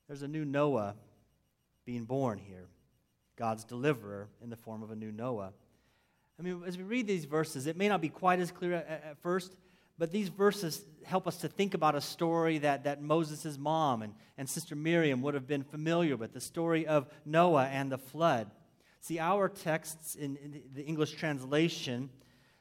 There's 0.07 0.21
a 0.21 0.27
new 0.27 0.45
Noah 0.45 0.95
being 1.87 2.03
born 2.03 2.37
here. 2.37 2.67
God's 3.37 3.63
deliverer 3.63 4.27
in 4.43 4.49
the 4.49 4.57
form 4.57 4.83
of 4.83 4.91
a 4.91 4.95
new 4.95 5.11
Noah. 5.11 5.53
I 6.37 6.43
mean, 6.43 6.61
as 6.67 6.77
we 6.77 6.83
read 6.83 7.07
these 7.07 7.23
verses, 7.23 7.65
it 7.65 7.77
may 7.77 7.87
not 7.87 8.01
be 8.01 8.09
quite 8.09 8.39
as 8.39 8.51
clear 8.51 8.73
at, 8.73 8.87
at 8.89 9.17
first, 9.21 9.55
but 9.97 10.11
these 10.11 10.27
verses 10.27 10.83
help 11.05 11.27
us 11.27 11.37
to 11.37 11.47
think 11.47 11.73
about 11.73 11.95
a 11.95 12.01
story 12.01 12.57
that, 12.59 12.83
that 12.83 13.01
Moses' 13.01 13.57
mom 13.57 14.01
and, 14.01 14.13
and 14.37 14.49
Sister 14.49 14.75
Miriam 14.75 15.21
would 15.21 15.33
have 15.33 15.47
been 15.47 15.63
familiar 15.63 16.17
with 16.17 16.33
the 16.33 16.41
story 16.41 16.85
of 16.85 17.07
Noah 17.25 17.67
and 17.67 17.89
the 17.89 17.97
flood. 17.97 18.51
See, 18.99 19.17
our 19.17 19.47
texts 19.47 20.15
in, 20.15 20.35
in 20.35 20.61
the 20.75 20.83
English 20.83 21.13
translation 21.13 22.09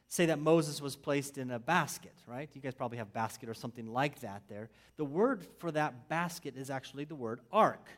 say 0.07 0.27
that 0.27 0.39
Moses 0.39 0.81
was 0.81 0.95
placed 0.95 1.37
in 1.37 1.51
a 1.51 1.59
basket, 1.59 2.13
right? 2.25 2.49
You 2.53 2.61
guys 2.61 2.73
probably 2.73 2.97
have 2.97 3.11
basket 3.11 3.49
or 3.49 3.53
something 3.53 3.91
like 3.91 4.21
that 4.21 4.43
there. 4.47 4.69
The 4.95 5.03
word 5.03 5.45
for 5.57 5.69
that 5.71 6.07
basket 6.07 6.55
is 6.55 6.69
actually 6.69 7.03
the 7.03 7.15
word 7.15 7.41
ark, 7.51 7.89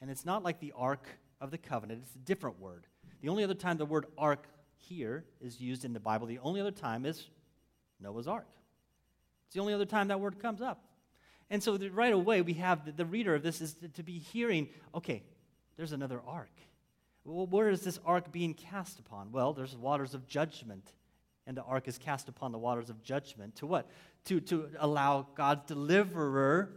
and 0.00 0.10
it's 0.10 0.24
not 0.24 0.42
like 0.42 0.60
the 0.60 0.72
Ark 0.76 1.06
of 1.40 1.50
the 1.50 1.58
Covenant, 1.58 2.02
it's 2.04 2.14
a 2.14 2.18
different 2.18 2.60
word. 2.60 2.86
The 3.20 3.28
only 3.28 3.44
other 3.44 3.54
time 3.54 3.78
the 3.78 3.86
word 3.86 4.06
ark 4.16 4.46
here 4.76 5.24
is 5.40 5.60
used 5.60 5.84
in 5.84 5.92
the 5.92 6.00
Bible, 6.00 6.26
the 6.26 6.38
only 6.38 6.60
other 6.60 6.70
time 6.70 7.04
is 7.04 7.28
Noah's 8.00 8.28
Ark. 8.28 8.46
It's 9.46 9.54
the 9.54 9.60
only 9.60 9.74
other 9.74 9.86
time 9.86 10.08
that 10.08 10.20
word 10.20 10.38
comes 10.38 10.60
up. 10.60 10.84
And 11.50 11.62
so 11.62 11.76
the, 11.76 11.88
right 11.88 12.12
away, 12.12 12.42
we 12.42 12.54
have 12.54 12.84
the, 12.84 12.92
the, 12.92 13.06
reader 13.06 13.34
of 13.34 13.42
this 13.42 13.60
is 13.60 13.74
to, 13.74 13.88
to 13.88 14.02
be 14.02 14.18
hearing, 14.18 14.68
okay, 14.94 15.22
there's 15.76 15.92
another 15.92 16.20
ark. 16.26 16.50
Well, 17.24 17.46
where 17.46 17.70
is 17.70 17.80
this 17.80 17.98
ark 18.04 18.30
being 18.30 18.54
cast 18.54 18.98
upon? 18.98 19.32
Well, 19.32 19.52
there's 19.52 19.74
waters 19.74 20.14
of 20.14 20.26
judgment. 20.28 20.92
And 21.46 21.56
the 21.56 21.62
ark 21.62 21.88
is 21.88 21.96
cast 21.96 22.28
upon 22.28 22.52
the 22.52 22.58
waters 22.58 22.90
of 22.90 23.02
judgment. 23.02 23.56
To 23.56 23.66
what? 23.66 23.90
To, 24.26 24.40
to 24.40 24.68
allow 24.78 25.26
God's 25.34 25.64
deliverer 25.66 26.70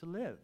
to 0.00 0.06
live. 0.06 0.38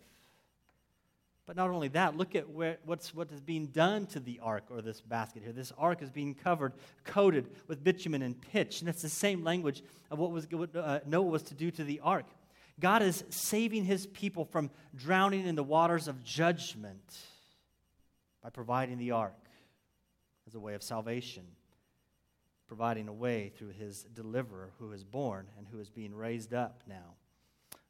But 1.52 1.58
not 1.58 1.68
only 1.68 1.88
that, 1.88 2.16
look 2.16 2.34
at 2.34 2.48
where, 2.48 2.78
what's, 2.86 3.14
what 3.14 3.30
is 3.30 3.42
being 3.42 3.66
done 3.66 4.06
to 4.06 4.20
the 4.20 4.40
ark 4.42 4.64
or 4.70 4.80
this 4.80 5.02
basket 5.02 5.42
here. 5.42 5.52
This 5.52 5.70
ark 5.76 6.00
is 6.00 6.08
being 6.08 6.34
covered, 6.34 6.72
coated 7.04 7.46
with 7.68 7.84
bitumen 7.84 8.22
and 8.22 8.40
pitch. 8.40 8.80
And 8.80 8.88
that's 8.88 9.02
the 9.02 9.10
same 9.10 9.44
language 9.44 9.82
of 10.10 10.18
what, 10.18 10.30
was, 10.30 10.50
what 10.50 10.74
uh, 10.74 11.00
Noah 11.04 11.24
was 11.24 11.42
to 11.42 11.54
do 11.54 11.70
to 11.72 11.84
the 11.84 12.00
ark. 12.00 12.24
God 12.80 13.02
is 13.02 13.22
saving 13.28 13.84
his 13.84 14.06
people 14.06 14.46
from 14.46 14.70
drowning 14.96 15.46
in 15.46 15.54
the 15.54 15.62
waters 15.62 16.08
of 16.08 16.24
judgment 16.24 17.18
by 18.42 18.48
providing 18.48 18.96
the 18.96 19.10
ark 19.10 19.36
as 20.46 20.54
a 20.54 20.60
way 20.60 20.72
of 20.72 20.82
salvation, 20.82 21.44
providing 22.66 23.08
a 23.08 23.12
way 23.12 23.52
through 23.58 23.72
his 23.72 24.04
deliverer 24.14 24.70
who 24.78 24.90
is 24.92 25.04
born 25.04 25.48
and 25.58 25.66
who 25.70 25.80
is 25.80 25.90
being 25.90 26.14
raised 26.14 26.54
up 26.54 26.82
now. 26.88 27.12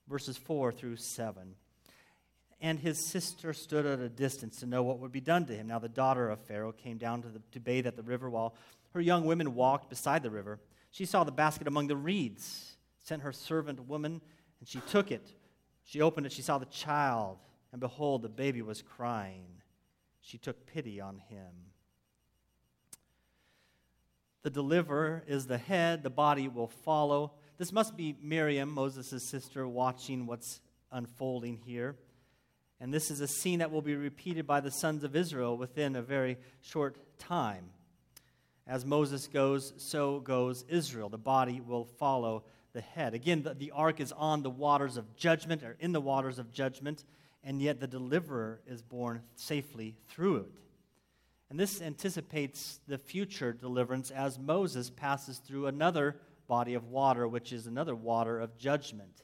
Verses 0.09 0.37
4 0.37 0.73
through 0.73 0.97
7. 0.97 1.55
And 2.63 2.79
his 2.79 3.05
sister 3.05 3.53
stood 3.53 3.85
at 3.85 3.99
a 3.99 4.09
distance 4.09 4.61
to 4.61 4.67
know 4.67 4.85
what 4.85 5.01
would 5.01 5.13
be 5.13 5.21
done 5.21 5.45
to 5.47 5.55
him. 5.55 5.67
Now 5.67 5.81
the 5.81 5.89
daughter 5.89 6.31
of 6.31 6.41
Pharaoh 6.41 6.73
came 6.73 6.97
down 6.97 7.21
to, 7.23 7.29
the, 7.29 7.43
to 7.51 7.61
bathe 7.61 7.87
at 7.87 7.97
the 7.97 8.03
river 8.03 8.31
while 8.31 8.55
her 8.95 9.01
young 9.01 9.25
women 9.27 9.55
walked 9.55 9.91
beside 9.91 10.23
the 10.23 10.31
river. 10.31 10.61
She 10.93 11.05
saw 11.05 11.25
the 11.25 11.33
basket 11.33 11.67
among 11.67 11.89
the 11.89 11.97
reeds, 11.97 12.77
sent 13.01 13.23
her 13.23 13.33
servant 13.33 13.89
woman, 13.89 14.21
and 14.61 14.69
she 14.69 14.79
took 14.89 15.11
it. 15.11 15.33
She 15.85 16.01
opened 16.01 16.27
it, 16.27 16.33
she 16.33 16.43
saw 16.43 16.59
the 16.59 16.67
child, 16.67 17.39
and 17.73 17.81
behold, 17.81 18.23
the 18.23 18.29
baby 18.29 18.63
was 18.63 18.81
crying. 18.81 19.47
She 20.21 20.39
took 20.39 20.65
pity 20.67 21.01
on 21.01 21.19
him. 21.19 21.51
The 24.43 24.51
deliverer 24.51 25.25
is 25.27 25.47
the 25.47 25.59
head, 25.59 26.03
the 26.03 26.11
body 26.11 26.47
will 26.47 26.69
follow. 26.69 27.33
This 27.59 27.73
must 27.73 27.97
be 27.97 28.17
Miriam, 28.23 28.71
Moses' 28.71 29.23
sister, 29.23 29.67
watching 29.67 30.27
what's 30.27 30.61
unfolding 30.93 31.59
here. 31.65 31.97
And 32.83 32.93
this 32.93 33.13
is 33.13 33.21
a 33.21 33.29
scene 33.29 33.61
that 33.61 33.71
will 33.71 33.81
be 33.81 33.95
repeated 33.95 34.45
by 34.45 34.59
the 34.59 34.73
sons 34.73 35.05
of 35.05 35.15
Israel 35.15 35.57
within 35.57 35.95
a 35.95 36.03
very 36.03 36.37
short 36.63 36.97
time. 37.17 37.67
As 38.67 38.85
Moses 38.85 39.29
goes, 39.29 39.73
so 39.77 40.19
goes 40.19 40.65
Israel. 40.69 41.09
The 41.09 41.17
body 41.17 41.61
will 41.61 41.85
follow 41.85 42.43
the 42.73 42.81
head. 42.81 43.15
Again, 43.15 43.45
the, 43.45 43.55
the 43.55 43.71
ark 43.71 44.01
is 44.01 44.11
on 44.11 44.43
the 44.43 44.51
waters 44.51 44.97
of 44.97 45.15
judgment, 45.15 45.63
or 45.63 45.77
in 45.79 45.93
the 45.93 46.01
waters 46.01 46.41
of 46.41 46.53
judgment, 46.53 47.05
and 47.45 47.63
yet 47.63 47.79
the 47.79 47.87
deliverer 47.87 48.61
is 48.67 48.83
born 48.83 49.23
safely 49.37 49.95
through 50.09 50.39
it. 50.39 50.53
And 51.51 51.61
this 51.61 51.81
anticipates 51.81 52.81
the 52.89 52.99
future 52.99 53.53
deliverance 53.53 54.11
as 54.11 54.41
Moses 54.41 54.91
passes 54.91 55.39
through 55.39 55.69
another 55.69 56.17
body 56.49 56.75
of 56.75 56.89
water, 56.89 57.29
which 57.29 57.53
is 57.53 57.69
another 57.69 57.95
water 57.95 58.41
of 58.41 58.59
judgment. 58.59 59.23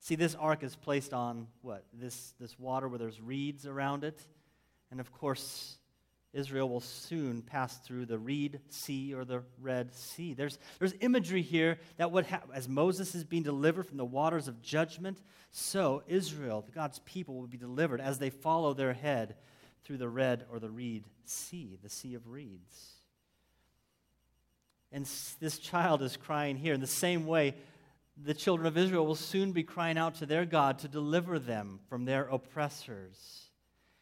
See, 0.00 0.14
this 0.14 0.34
ark 0.34 0.62
is 0.62 0.76
placed 0.76 1.12
on 1.12 1.48
what? 1.62 1.84
This, 1.92 2.34
this 2.40 2.58
water 2.58 2.88
where 2.88 2.98
there's 2.98 3.20
reeds 3.20 3.66
around 3.66 4.04
it. 4.04 4.20
And 4.90 5.00
of 5.00 5.12
course, 5.12 5.78
Israel 6.32 6.68
will 6.68 6.80
soon 6.80 7.42
pass 7.42 7.78
through 7.78 8.06
the 8.06 8.18
Reed 8.18 8.60
Sea 8.68 9.14
or 9.14 9.24
the 9.24 9.42
Red 9.60 9.94
Sea. 9.94 10.34
There's, 10.34 10.58
there's 10.78 10.94
imagery 11.00 11.42
here 11.42 11.78
that 11.96 12.12
would 12.12 12.26
ha- 12.26 12.42
as 12.52 12.68
Moses 12.68 13.14
is 13.14 13.24
being 13.24 13.42
delivered 13.42 13.86
from 13.86 13.96
the 13.96 14.04
waters 14.04 14.46
of 14.46 14.62
judgment, 14.62 15.20
so 15.50 16.02
Israel, 16.06 16.66
God's 16.74 17.00
people, 17.00 17.34
will 17.34 17.46
be 17.46 17.56
delivered 17.56 18.00
as 18.00 18.18
they 18.18 18.30
follow 18.30 18.74
their 18.74 18.92
head 18.92 19.36
through 19.84 19.96
the 19.96 20.08
Red 20.08 20.44
or 20.52 20.58
the 20.58 20.70
Reed 20.70 21.04
Sea, 21.24 21.78
the 21.82 21.88
Sea 21.88 22.14
of 22.14 22.28
Reeds. 22.28 22.92
And 24.92 25.08
this 25.40 25.58
child 25.58 26.02
is 26.02 26.16
crying 26.16 26.56
here. 26.56 26.74
In 26.74 26.80
the 26.80 26.86
same 26.86 27.26
way, 27.26 27.54
the 28.24 28.34
children 28.34 28.66
of 28.66 28.76
Israel 28.76 29.06
will 29.06 29.14
soon 29.14 29.52
be 29.52 29.62
crying 29.62 29.98
out 29.98 30.16
to 30.16 30.26
their 30.26 30.44
God 30.44 30.78
to 30.80 30.88
deliver 30.88 31.38
them 31.38 31.80
from 31.88 32.04
their 32.04 32.24
oppressors. 32.24 33.50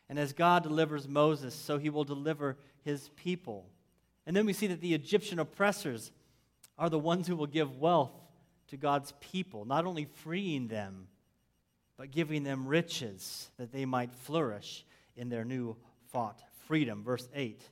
And 0.08 0.18
as 0.18 0.32
God 0.32 0.62
delivers 0.62 1.08
Moses, 1.08 1.54
so 1.54 1.78
he 1.78 1.90
will 1.90 2.04
deliver 2.04 2.56
his 2.82 3.10
people. 3.16 3.66
And 4.26 4.36
then 4.36 4.46
we 4.46 4.52
see 4.52 4.68
that 4.68 4.80
the 4.80 4.94
Egyptian 4.94 5.38
oppressors 5.38 6.12
are 6.78 6.88
the 6.88 6.98
ones 6.98 7.26
who 7.26 7.36
will 7.36 7.46
give 7.46 7.78
wealth 7.78 8.12
to 8.68 8.76
God's 8.76 9.12
people, 9.20 9.64
not 9.64 9.86
only 9.86 10.04
freeing 10.04 10.68
them, 10.68 11.08
but 11.96 12.10
giving 12.10 12.42
them 12.42 12.66
riches 12.66 13.50
that 13.58 13.72
they 13.72 13.84
might 13.84 14.12
flourish 14.12 14.84
in 15.16 15.28
their 15.28 15.44
new 15.44 15.76
fought 16.12 16.40
freedom. 16.66 17.02
Verse 17.02 17.28
8. 17.34 17.62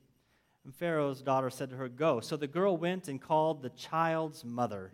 And 0.65 0.75
Pharaoh's 0.75 1.21
daughter 1.21 1.51
said 1.51 1.71
to 1.71 1.77
her, 1.77 1.89
Go. 1.89 2.21
So 2.21 2.37
the 2.37 2.47
girl 2.47 2.77
went 2.77 3.09
and 3.09 3.21
called 3.21 3.63
the 3.63 3.71
child's 3.71 4.45
mother. 4.45 4.93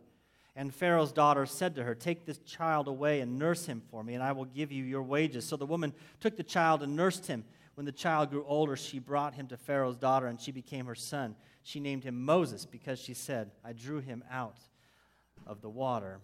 And 0.56 0.74
Pharaoh's 0.74 1.12
daughter 1.12 1.46
said 1.46 1.76
to 1.76 1.84
her, 1.84 1.94
Take 1.94 2.26
this 2.26 2.38
child 2.38 2.88
away 2.88 3.20
and 3.20 3.38
nurse 3.38 3.66
him 3.66 3.82
for 3.90 4.02
me, 4.02 4.14
and 4.14 4.22
I 4.22 4.32
will 4.32 4.44
give 4.44 4.72
you 4.72 4.84
your 4.84 5.02
wages. 5.02 5.44
So 5.44 5.56
the 5.56 5.66
woman 5.66 5.94
took 6.20 6.36
the 6.36 6.42
child 6.42 6.82
and 6.82 6.96
nursed 6.96 7.26
him. 7.26 7.44
When 7.74 7.86
the 7.86 7.92
child 7.92 8.30
grew 8.30 8.44
older, 8.46 8.76
she 8.76 8.98
brought 8.98 9.34
him 9.34 9.46
to 9.48 9.56
Pharaoh's 9.56 9.96
daughter, 9.96 10.26
and 10.26 10.40
she 10.40 10.52
became 10.52 10.86
her 10.86 10.94
son. 10.94 11.36
She 11.62 11.80
named 11.80 12.04
him 12.04 12.24
Moses 12.24 12.66
because 12.66 12.98
she 12.98 13.14
said, 13.14 13.52
I 13.64 13.72
drew 13.72 14.00
him 14.00 14.24
out 14.30 14.58
of 15.46 15.60
the 15.62 15.68
water. 15.68 16.20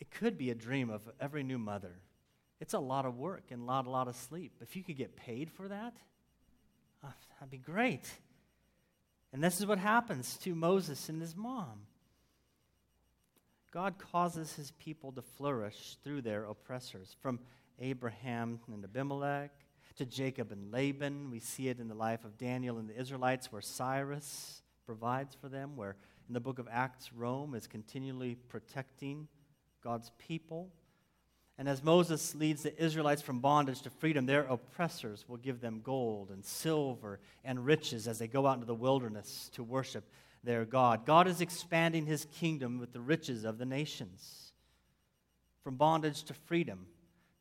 It 0.00 0.10
could 0.10 0.36
be 0.36 0.50
a 0.50 0.54
dream 0.54 0.90
of 0.90 1.02
every 1.20 1.42
new 1.42 1.58
mother. 1.58 2.00
It's 2.60 2.74
a 2.74 2.78
lot 2.78 3.06
of 3.06 3.16
work 3.16 3.44
and 3.50 3.62
a 3.62 3.64
lot, 3.64 3.86
a 3.86 3.90
lot 3.90 4.06
of 4.06 4.16
sleep. 4.16 4.52
If 4.60 4.76
you 4.76 4.84
could 4.84 4.96
get 4.96 5.16
paid 5.16 5.50
for 5.50 5.68
that, 5.68 5.94
oh, 7.02 7.12
that'd 7.34 7.50
be 7.50 7.58
great. 7.58 8.08
And 9.32 9.42
this 9.42 9.58
is 9.58 9.66
what 9.66 9.78
happens 9.78 10.36
to 10.38 10.54
Moses 10.54 11.08
and 11.08 11.20
his 11.20 11.34
mom. 11.34 11.86
God 13.72 13.94
causes 13.96 14.54
his 14.54 14.70
people 14.72 15.12
to 15.12 15.22
flourish 15.22 15.96
through 16.04 16.20
their 16.20 16.44
oppressors. 16.44 17.16
From 17.20 17.40
Abraham 17.80 18.60
and 18.70 18.84
Abimelech 18.84 19.50
to 19.96 20.04
Jacob 20.04 20.52
and 20.52 20.70
Laban, 20.70 21.30
we 21.30 21.40
see 21.40 21.68
it 21.68 21.80
in 21.80 21.88
the 21.88 21.94
life 21.94 22.24
of 22.26 22.36
Daniel 22.36 22.78
and 22.78 22.88
the 22.88 22.98
Israelites, 23.00 23.50
where 23.50 23.62
Cyrus 23.62 24.60
provides 24.84 25.34
for 25.34 25.48
them, 25.48 25.74
where 25.74 25.96
in 26.28 26.34
the 26.34 26.40
book 26.40 26.58
of 26.58 26.68
Acts, 26.70 27.14
Rome 27.14 27.54
is 27.54 27.66
continually 27.66 28.34
protecting 28.34 29.26
God's 29.82 30.10
people. 30.18 30.70
And 31.56 31.66
as 31.66 31.82
Moses 31.82 32.34
leads 32.34 32.62
the 32.62 32.82
Israelites 32.82 33.22
from 33.22 33.40
bondage 33.40 33.80
to 33.82 33.90
freedom, 33.90 34.26
their 34.26 34.42
oppressors 34.42 35.26
will 35.28 35.38
give 35.38 35.60
them 35.62 35.80
gold 35.82 36.30
and 36.30 36.44
silver 36.44 37.20
and 37.42 37.64
riches 37.64 38.06
as 38.06 38.18
they 38.18 38.28
go 38.28 38.46
out 38.46 38.54
into 38.54 38.66
the 38.66 38.74
wilderness 38.74 39.50
to 39.54 39.62
worship 39.62 40.04
their 40.44 40.64
God. 40.64 41.06
God 41.06 41.28
is 41.28 41.40
expanding 41.40 42.06
his 42.06 42.26
kingdom 42.32 42.78
with 42.78 42.92
the 42.92 43.00
riches 43.00 43.44
of 43.44 43.58
the 43.58 43.64
nations. 43.64 44.52
From 45.62 45.76
bondage 45.76 46.24
to 46.24 46.34
freedom, 46.34 46.86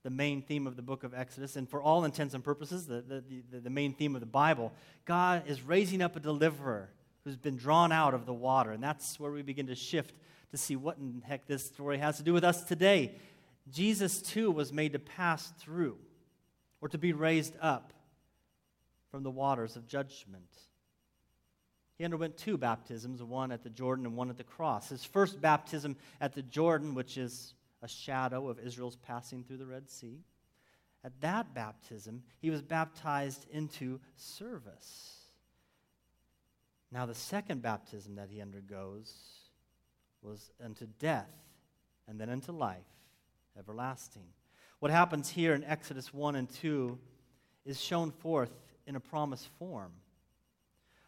the 0.04 0.10
main 0.10 0.42
theme 0.42 0.68
of 0.68 0.76
the 0.76 0.82
book 0.82 1.04
of 1.04 1.14
Exodus, 1.14 1.56
and 1.56 1.68
for 1.68 1.82
all 1.82 2.06
intents 2.06 2.34
and 2.34 2.44
purposes, 2.44 2.86
the, 2.86 3.02
the, 3.02 3.24
the, 3.52 3.60
the 3.60 3.70
main 3.70 3.94
theme 3.94 4.16
of 4.16 4.22
the 4.22 4.28
Bible, 4.28 4.72
God 5.06 5.44
is 5.48 5.62
raising 5.62 6.02
up 6.02 6.16
a 6.16 6.20
deliverer 6.20 6.90
who's 7.24 7.38
been 7.38 7.58
drawn 7.58 7.92
out 7.92 8.14
of 8.14 8.26
the 8.26 8.34
water. 8.34 8.72
And 8.72 8.84
that's 8.84 9.20
where 9.20 9.32
we 9.32 9.42
begin 9.42 9.68
to 9.68 9.76
shift 9.76 10.16
to 10.52 10.58
see 10.58 10.76
what 10.76 10.98
in 10.98 11.22
heck 11.26 11.48
this 11.48 11.66
story 11.66 11.98
has 11.98 12.18
to 12.18 12.24
do 12.24 12.34
with 12.34 12.44
us 12.44 12.64
today. 12.64 13.16
Jesus, 13.72 14.22
too, 14.22 14.52
was 14.52 14.74
made 14.74 14.94
to 14.94 15.00
pass 15.00 15.54
through 15.60 15.98
or 16.82 16.90
to 16.90 16.98
be 16.98 17.14
raised 17.14 17.56
up 17.62 17.94
from 19.12 19.24
the 19.24 19.32
waters 19.32 19.76
of 19.76 19.88
judgment. 19.88 20.50
He 22.02 22.06
underwent 22.06 22.36
two 22.36 22.58
baptisms, 22.58 23.22
one 23.22 23.52
at 23.52 23.62
the 23.62 23.70
Jordan 23.70 24.08
and 24.08 24.18
one 24.18 24.32
at 24.32 24.38
the 24.40 24.44
cross. 24.44 24.90
His 24.90 25.06
first 25.06 25.40
baptism 25.40 25.96
at 26.20 26.34
the 26.34 26.42
Jordan, 26.42 26.96
which 26.96 27.16
is 27.16 27.54
a 27.84 27.88
shadow 27.88 28.50
of 28.50 28.58
Israel's 28.58 28.96
passing 28.96 29.44
through 29.44 29.58
the 29.58 29.68
Red 29.68 29.88
Sea. 29.88 30.24
At 31.04 31.22
that 31.22 31.54
baptism, 31.54 32.24
he 32.40 32.50
was 32.50 32.64
baptized 32.64 33.46
into 33.52 34.00
service. 34.16 35.16
Now, 36.92 37.06
the 37.06 37.14
second 37.14 37.62
baptism 37.62 38.16
that 38.16 38.30
he 38.32 38.42
undergoes 38.42 39.14
was 40.24 40.50
unto 40.66 40.88
death 40.98 41.30
and 42.08 42.20
then 42.20 42.32
unto 42.32 42.52
life 42.52 42.82
everlasting. 43.60 44.26
What 44.80 44.90
happens 44.90 45.30
here 45.30 45.54
in 45.54 45.64
Exodus 45.66 46.12
1 46.12 46.36
and 46.36 46.50
2 46.50 46.98
is 47.64 47.80
shown 47.80 48.10
forth 48.10 48.60
in 48.88 48.96
a 48.96 49.00
promised 49.00 49.50
form. 49.60 49.92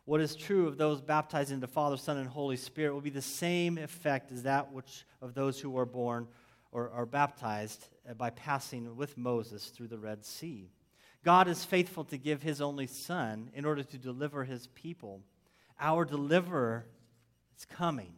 What 0.05 0.19
is 0.19 0.35
true 0.35 0.67
of 0.67 0.77
those 0.77 0.99
baptized 0.99 1.51
into 1.51 1.67
Father, 1.67 1.95
Son, 1.95 2.17
and 2.17 2.27
Holy 2.27 2.57
Spirit 2.57 2.93
will 2.93 3.01
be 3.01 3.09
the 3.09 3.21
same 3.21 3.77
effect 3.77 4.33
as 4.33 4.43
that 4.43 4.73
which 4.73 5.05
of 5.21 5.33
those 5.33 5.61
who 5.61 5.77
are 5.77 5.85
born 5.85 6.27
or 6.73 6.89
are 6.89 7.05
baptized 7.05 7.87
by 8.17 8.29
passing 8.31 8.97
with 8.97 9.17
Moses 9.17 9.67
through 9.67 9.87
the 9.87 9.97
Red 9.97 10.25
Sea. 10.25 10.69
God 11.23 11.47
is 11.47 11.63
faithful 11.63 12.03
to 12.05 12.17
give 12.17 12.43
his 12.43 12.59
only 12.59 12.85
Son 12.85 13.49
in 13.53 13.63
order 13.63 13.81
to 13.81 13.97
deliver 13.97 14.43
his 14.43 14.67
people. 14.67 15.21
Our 15.79 16.03
deliverer 16.03 16.85
is 17.57 17.63
coming. 17.63 18.15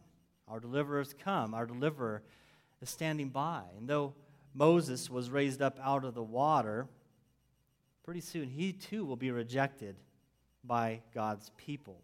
Our 0.48 0.58
deliverer 0.58 0.98
has 0.98 1.14
come. 1.14 1.54
Our 1.54 1.66
deliverer 1.66 2.24
is 2.82 2.90
standing 2.90 3.28
by. 3.28 3.62
And 3.76 3.88
though 3.88 4.14
Moses 4.54 5.08
was 5.08 5.30
raised 5.30 5.62
up 5.62 5.78
out 5.80 6.04
of 6.04 6.14
the 6.14 6.22
water, 6.22 6.88
pretty 8.02 8.22
soon 8.22 8.48
he 8.48 8.72
too 8.72 9.04
will 9.04 9.16
be 9.16 9.30
rejected 9.30 9.94
by 10.66 11.02
God's 11.14 11.50
people. 11.56 12.02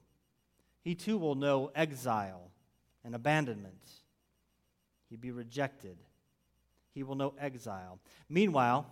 He 0.82 0.94
too 0.94 1.18
will 1.18 1.34
know 1.34 1.70
exile 1.74 2.50
and 3.04 3.14
abandonment. 3.14 3.90
He'd 5.10 5.20
be 5.20 5.30
rejected. 5.30 5.96
He 6.94 7.02
will 7.02 7.14
know 7.14 7.34
exile. 7.38 7.98
Meanwhile, 8.28 8.86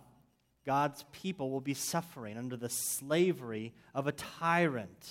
God's 0.65 1.03
people 1.11 1.49
will 1.49 1.61
be 1.61 1.73
suffering 1.73 2.37
under 2.37 2.55
the 2.55 2.69
slavery 2.69 3.73
of 3.93 4.07
a 4.07 4.11
tyrant. 4.11 5.09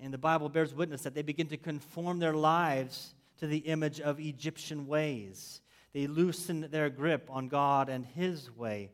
And 0.00 0.12
the 0.12 0.18
Bible 0.18 0.48
bears 0.48 0.74
witness 0.74 1.02
that 1.02 1.14
they 1.14 1.22
begin 1.22 1.48
to 1.48 1.56
conform 1.56 2.18
their 2.18 2.34
lives 2.34 3.14
to 3.38 3.46
the 3.46 3.58
image 3.58 4.00
of 4.00 4.20
Egyptian 4.20 4.86
ways. 4.86 5.60
They 5.92 6.06
loosen 6.06 6.68
their 6.70 6.90
grip 6.90 7.28
on 7.30 7.48
God 7.48 7.88
and 7.88 8.04
His 8.04 8.54
way. 8.56 8.90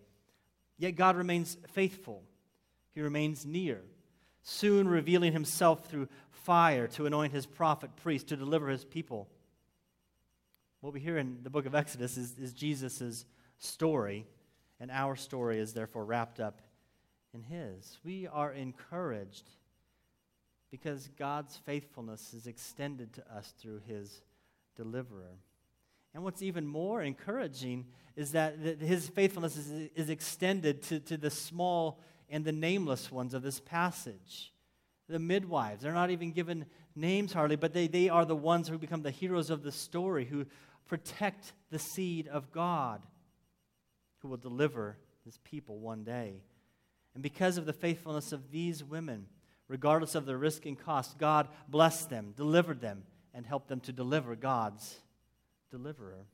Yet 0.79 0.97
God 0.97 1.17
remains 1.17 1.57
faithful, 1.73 2.23
He 2.93 3.01
remains 3.01 3.47
near, 3.47 3.81
soon 4.45 4.87
revealing 4.87 5.33
Himself 5.33 5.87
through 5.87 6.09
fire 6.31 6.87
to 6.89 7.07
anoint 7.07 7.33
His 7.33 7.47
prophet 7.47 7.91
priest 7.97 8.29
to 8.29 8.37
deliver 8.37 8.69
His 8.69 8.85
people. 8.85 9.29
What 10.81 10.93
we 10.93 11.01
hear 11.01 11.19
in 11.19 11.39
the 11.43 11.51
book 11.51 11.67
of 11.67 11.75
Exodus 11.75 12.17
is, 12.17 12.39
is 12.39 12.53
Jesus' 12.53 13.25
story, 13.59 14.27
and 14.79 14.91
our 14.91 15.17
story 15.17 15.59
is 15.59 15.73
therefore 15.73 16.05
wrapped 16.05 16.39
up 16.39 16.61
in 17.33 17.43
His. 17.43 17.99
We 18.05 18.29
are 18.29 18.53
encouraged 18.53 19.51
because 20.71 21.09
God's 21.19 21.57
faithfulness 21.57 22.35
is 22.35 22.47
extended 22.47 23.15
to 23.15 23.35
us 23.35 23.55
through 23.59 23.81
His 23.89 24.23
deliverer. 24.77 25.39
And 26.13 26.23
what's 26.23 26.43
even 26.43 26.67
more 26.67 27.03
encouraging 27.03 27.87
is 28.15 28.33
that 28.33 28.57
his 28.57 29.09
faithfulness 29.09 29.57
is, 29.57 29.91
is 29.97 30.09
extended 30.09 30.83
to, 30.83 31.01
to 31.01 31.17
the 31.17 31.31
small 31.31 31.99
and 32.31 32.45
the 32.45 32.53
nameless 32.53 33.11
ones 33.11 33.35
of 33.35 33.43
this 33.43 33.61
passage. 33.61 34.53
The 35.09 35.19
midwives, 35.19 35.83
they're 35.83 35.93
not 35.93 36.11
even 36.11 36.33
given 36.33 36.67
names 36.97 37.33
hardly, 37.33 37.57
but 37.57 37.73
they, 37.73 37.87
they 37.87 38.09
are 38.09 38.25
the 38.25 38.37
ones 38.37 38.69
who 38.69 38.79
become 38.79 39.03
the 39.03 39.11
heroes 39.11 39.51
of 39.51 39.63
the 39.63 39.73
story, 39.73 40.25
who 40.25 40.47
protect 40.87 41.53
the 41.71 41.79
seed 41.79 42.29
of 42.29 42.51
God, 42.53 43.03
who 44.19 44.29
will 44.29 44.37
deliver 44.37 44.97
his 45.25 45.39
people 45.39 45.79
one 45.79 46.05
day. 46.05 46.43
And 47.15 47.23
because 47.23 47.59
of 47.59 47.67
the 47.67 47.73
faithfulness 47.73 48.33
of 48.33 48.51
these 48.51 48.83
women, 48.83 49.27
regardless 49.69 50.15
of 50.15 50.27
the 50.27 50.37
risk 50.37 50.67
and 50.67 50.79
cost, 50.79 51.19
God 51.19 51.49
blessed 51.69 52.11
them, 52.11 52.33
delivered 52.37 52.81
them, 52.81 53.05
and 53.33 53.45
helped 53.47 53.69
them 53.69 53.81
to 53.81 53.93
deliver 53.93 54.37
God's 54.37 54.97
deliverer. 55.71 56.27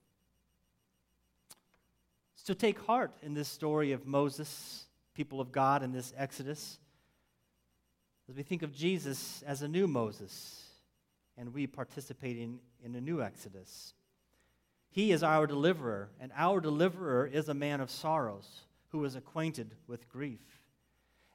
So 2.35 2.55
take 2.55 2.79
heart 2.81 3.12
in 3.22 3.35
this 3.35 3.48
story 3.48 3.92
of 3.92 4.07
Moses, 4.07 4.85
people 5.20 5.38
of 5.42 5.52
God, 5.52 5.83
in 5.83 5.92
this 5.92 6.14
Exodus, 6.16 6.78
as 8.26 8.35
we 8.35 8.42
think 8.42 8.62
of 8.62 8.72
Jesus 8.72 9.44
as 9.46 9.61
a 9.61 9.68
new 9.68 9.87
Moses 9.87 10.62
and 11.37 11.52
we 11.52 11.66
participating 11.66 12.59
in 12.83 12.94
a 12.94 13.02
new 13.02 13.20
Exodus. 13.20 13.92
He 14.88 15.12
is 15.12 15.22
our 15.22 15.46
deliverer, 15.46 16.09
and 16.20 16.33
our 16.35 16.59
deliverer 16.59 17.26
is 17.26 17.50
a 17.50 17.54
man 17.54 17.83
of 17.83 17.90
sorrows 17.90 18.62
who 18.92 19.04
is 19.04 19.14
acquainted 19.14 19.74
with 19.87 20.09
grief. 20.09 20.40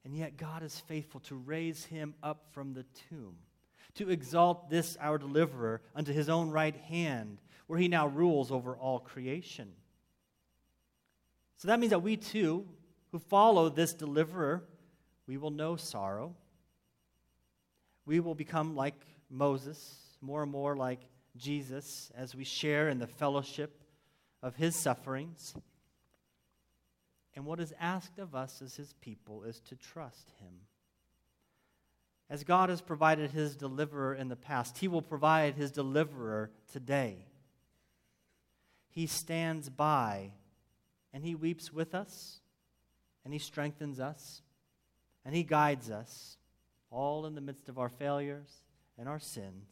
And 0.04 0.18
yet 0.18 0.36
God 0.36 0.64
is 0.64 0.80
faithful 0.80 1.20
to 1.22 1.36
raise 1.36 1.86
him 1.86 2.16
up 2.24 2.48
from 2.54 2.74
the 2.74 2.86
tomb, 3.12 3.36
to 4.00 4.10
exalt 4.10 4.68
this 4.68 4.98
our 5.00 5.20
deliverer 5.20 5.80
unto 5.94 6.12
his 6.12 6.28
own 6.28 6.50
right 6.50 6.76
hand 6.76 7.38
where 7.68 7.78
he 7.78 7.88
now 7.88 8.08
rules 8.08 8.52
over 8.52 8.76
all 8.76 8.98
creation. 8.98 9.74
So 11.58 11.68
that 11.68 11.80
means 11.80 11.92
that 11.92 12.02
we 12.02 12.18
too, 12.18 12.66
who 13.16 13.20
follow 13.20 13.70
this 13.70 13.94
deliverer, 13.94 14.62
we 15.26 15.38
will 15.38 15.50
know 15.50 15.78
sorrow. 15.78 16.36
We 18.06 18.20
will 18.20 18.36
become 18.36 18.76
like 18.76 19.06
Moses, 19.30 19.96
more 20.20 20.44
and 20.44 20.52
more 20.52 20.76
like 20.76 21.00
Jesus, 21.38 22.12
as 22.14 22.36
we 22.36 22.44
share 22.44 22.90
in 22.90 23.00
the 23.00 23.08
fellowship 23.08 23.86
of 24.44 24.58
his 24.58 24.76
sufferings. 24.76 25.56
And 27.38 27.46
what 27.46 27.62
is 27.62 27.74
asked 27.80 28.20
of 28.20 28.36
us 28.36 28.62
as 28.62 28.76
his 28.76 28.92
people 29.00 29.44
is 29.44 29.62
to 29.62 29.78
trust 29.78 30.32
him. 30.42 30.52
As 32.30 32.44
God 32.44 32.68
has 32.68 32.82
provided 32.82 33.32
his 33.32 33.56
deliverer 33.56 34.14
in 34.14 34.28
the 34.28 34.36
past, 34.36 34.80
he 34.80 34.90
will 34.90 35.02
provide 35.02 35.56
his 35.56 35.72
deliverer 35.72 36.52
today. 36.74 37.28
He 38.90 39.08
stands 39.08 39.70
by 39.70 40.32
and 41.14 41.24
He 41.24 41.34
weeps 41.34 41.72
with 41.72 41.96
us 41.96 42.42
and 43.26 43.34
He 43.34 43.40
strengthens 43.40 44.00
us 44.00 44.42
and 45.26 45.36
He 45.36 45.44
guides 45.44 45.90
us, 45.90 46.38
all 46.90 47.26
in 47.26 47.36
the 47.36 47.42
midst 47.42 47.68
of 47.68 47.78
our 47.78 47.90
failures 47.90 48.48
and 48.98 49.10
our 49.10 49.20
sins. 49.20 49.68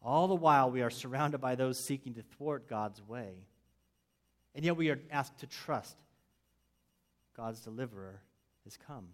All 0.00 0.28
the 0.28 0.34
while, 0.34 0.70
we 0.70 0.80
are 0.80 0.90
surrounded 0.90 1.38
by 1.38 1.56
those 1.56 1.78
seeking 1.78 2.14
to 2.14 2.22
thwart 2.22 2.68
God's 2.68 3.02
way. 3.02 3.32
And 4.54 4.64
yet, 4.64 4.76
we 4.76 4.90
are 4.90 5.00
asked 5.10 5.38
to 5.40 5.46
trust 5.46 5.96
God's 7.36 7.60
deliverer 7.60 8.22
has 8.64 8.76
come. 8.76 9.08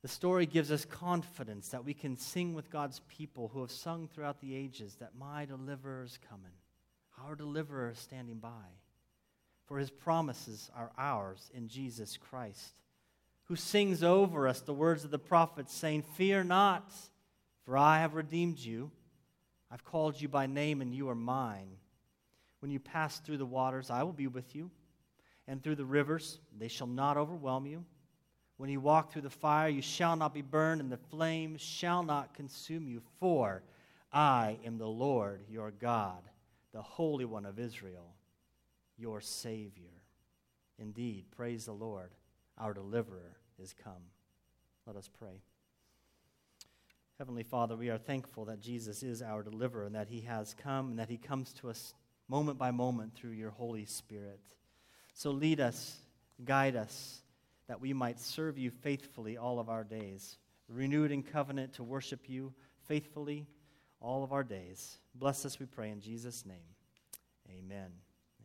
The 0.00 0.08
story 0.08 0.46
gives 0.46 0.72
us 0.72 0.84
confidence 0.84 1.68
that 1.68 1.84
we 1.84 1.94
can 1.94 2.16
sing 2.16 2.54
with 2.54 2.70
God's 2.70 3.00
people 3.06 3.50
who 3.52 3.60
have 3.60 3.70
sung 3.70 4.08
throughout 4.08 4.40
the 4.40 4.56
ages 4.56 4.96
that 4.96 5.14
my 5.18 5.44
deliverer 5.44 6.04
is 6.04 6.18
coming 6.28 6.52
our 7.22 7.34
deliverer 7.34 7.90
is 7.90 7.98
standing 7.98 8.38
by. 8.38 8.48
For 9.66 9.78
his 9.78 9.90
promises 9.90 10.70
are 10.76 10.90
ours 10.98 11.50
in 11.54 11.68
Jesus 11.68 12.16
Christ, 12.16 12.80
who 13.44 13.56
sings 13.56 14.02
over 14.02 14.46
us 14.46 14.60
the 14.60 14.74
words 14.74 15.04
of 15.04 15.10
the 15.10 15.18
prophets, 15.18 15.74
saying, 15.74 16.02
Fear 16.16 16.44
not, 16.44 16.92
for 17.64 17.76
I 17.76 18.00
have 18.00 18.14
redeemed 18.14 18.58
you. 18.58 18.90
I've 19.70 19.84
called 19.84 20.20
you 20.20 20.28
by 20.28 20.46
name, 20.46 20.80
and 20.82 20.94
you 20.94 21.08
are 21.08 21.14
mine. 21.14 21.68
When 22.60 22.70
you 22.70 22.78
pass 22.78 23.18
through 23.20 23.38
the 23.38 23.46
waters, 23.46 23.90
I 23.90 24.02
will 24.02 24.12
be 24.12 24.26
with 24.26 24.54
you, 24.54 24.70
and 25.48 25.62
through 25.62 25.76
the 25.76 25.84
rivers, 25.84 26.38
they 26.56 26.68
shall 26.68 26.86
not 26.86 27.16
overwhelm 27.16 27.66
you. 27.66 27.84
When 28.56 28.70
you 28.70 28.80
walk 28.80 29.12
through 29.12 29.22
the 29.22 29.30
fire, 29.30 29.68
you 29.68 29.82
shall 29.82 30.14
not 30.14 30.32
be 30.32 30.42
burned, 30.42 30.80
and 30.80 30.92
the 30.92 30.96
flame 30.96 31.56
shall 31.56 32.02
not 32.02 32.34
consume 32.34 32.86
you, 32.86 33.02
for 33.18 33.62
I 34.12 34.58
am 34.64 34.78
the 34.78 34.86
Lord 34.86 35.42
your 35.48 35.70
God 35.72 36.22
the 36.74 36.82
Holy 36.82 37.24
One 37.24 37.46
of 37.46 37.58
Israel, 37.58 38.14
your 38.96 39.20
Savior. 39.20 40.02
Indeed, 40.78 41.26
praise 41.36 41.66
the 41.66 41.72
Lord, 41.72 42.10
our 42.58 42.74
deliverer 42.74 43.36
is 43.58 43.72
come. 43.72 44.10
Let 44.86 44.96
us 44.96 45.08
pray. 45.18 45.42
Heavenly 47.18 47.44
Father, 47.44 47.76
we 47.76 47.90
are 47.90 47.98
thankful 47.98 48.46
that 48.46 48.60
Jesus 48.60 49.02
is 49.02 49.22
our 49.22 49.42
deliverer 49.42 49.84
and 49.84 49.94
that 49.94 50.08
he 50.08 50.22
has 50.22 50.54
come 50.54 50.90
and 50.90 50.98
that 50.98 51.08
he 51.08 51.16
comes 51.16 51.52
to 51.54 51.70
us 51.70 51.94
moment 52.28 52.58
by 52.58 52.70
moment 52.70 53.14
through 53.14 53.30
your 53.30 53.50
Holy 53.50 53.84
Spirit. 53.84 54.40
So 55.14 55.30
lead 55.30 55.60
us, 55.60 55.96
guide 56.44 56.74
us, 56.74 57.22
that 57.68 57.80
we 57.80 57.92
might 57.92 58.18
serve 58.18 58.58
you 58.58 58.70
faithfully 58.70 59.36
all 59.36 59.60
of 59.60 59.68
our 59.68 59.84
days, 59.84 60.38
renewed 60.68 61.12
in 61.12 61.22
covenant 61.22 61.74
to 61.74 61.84
worship 61.84 62.28
you 62.28 62.52
faithfully 62.86 63.46
all 64.00 64.24
of 64.24 64.32
our 64.32 64.44
days. 64.44 64.98
Bless 65.14 65.46
us, 65.46 65.58
we 65.60 65.66
pray, 65.66 65.90
in 65.90 66.00
Jesus' 66.00 66.44
name. 66.44 66.56
Amen. 67.48 68.03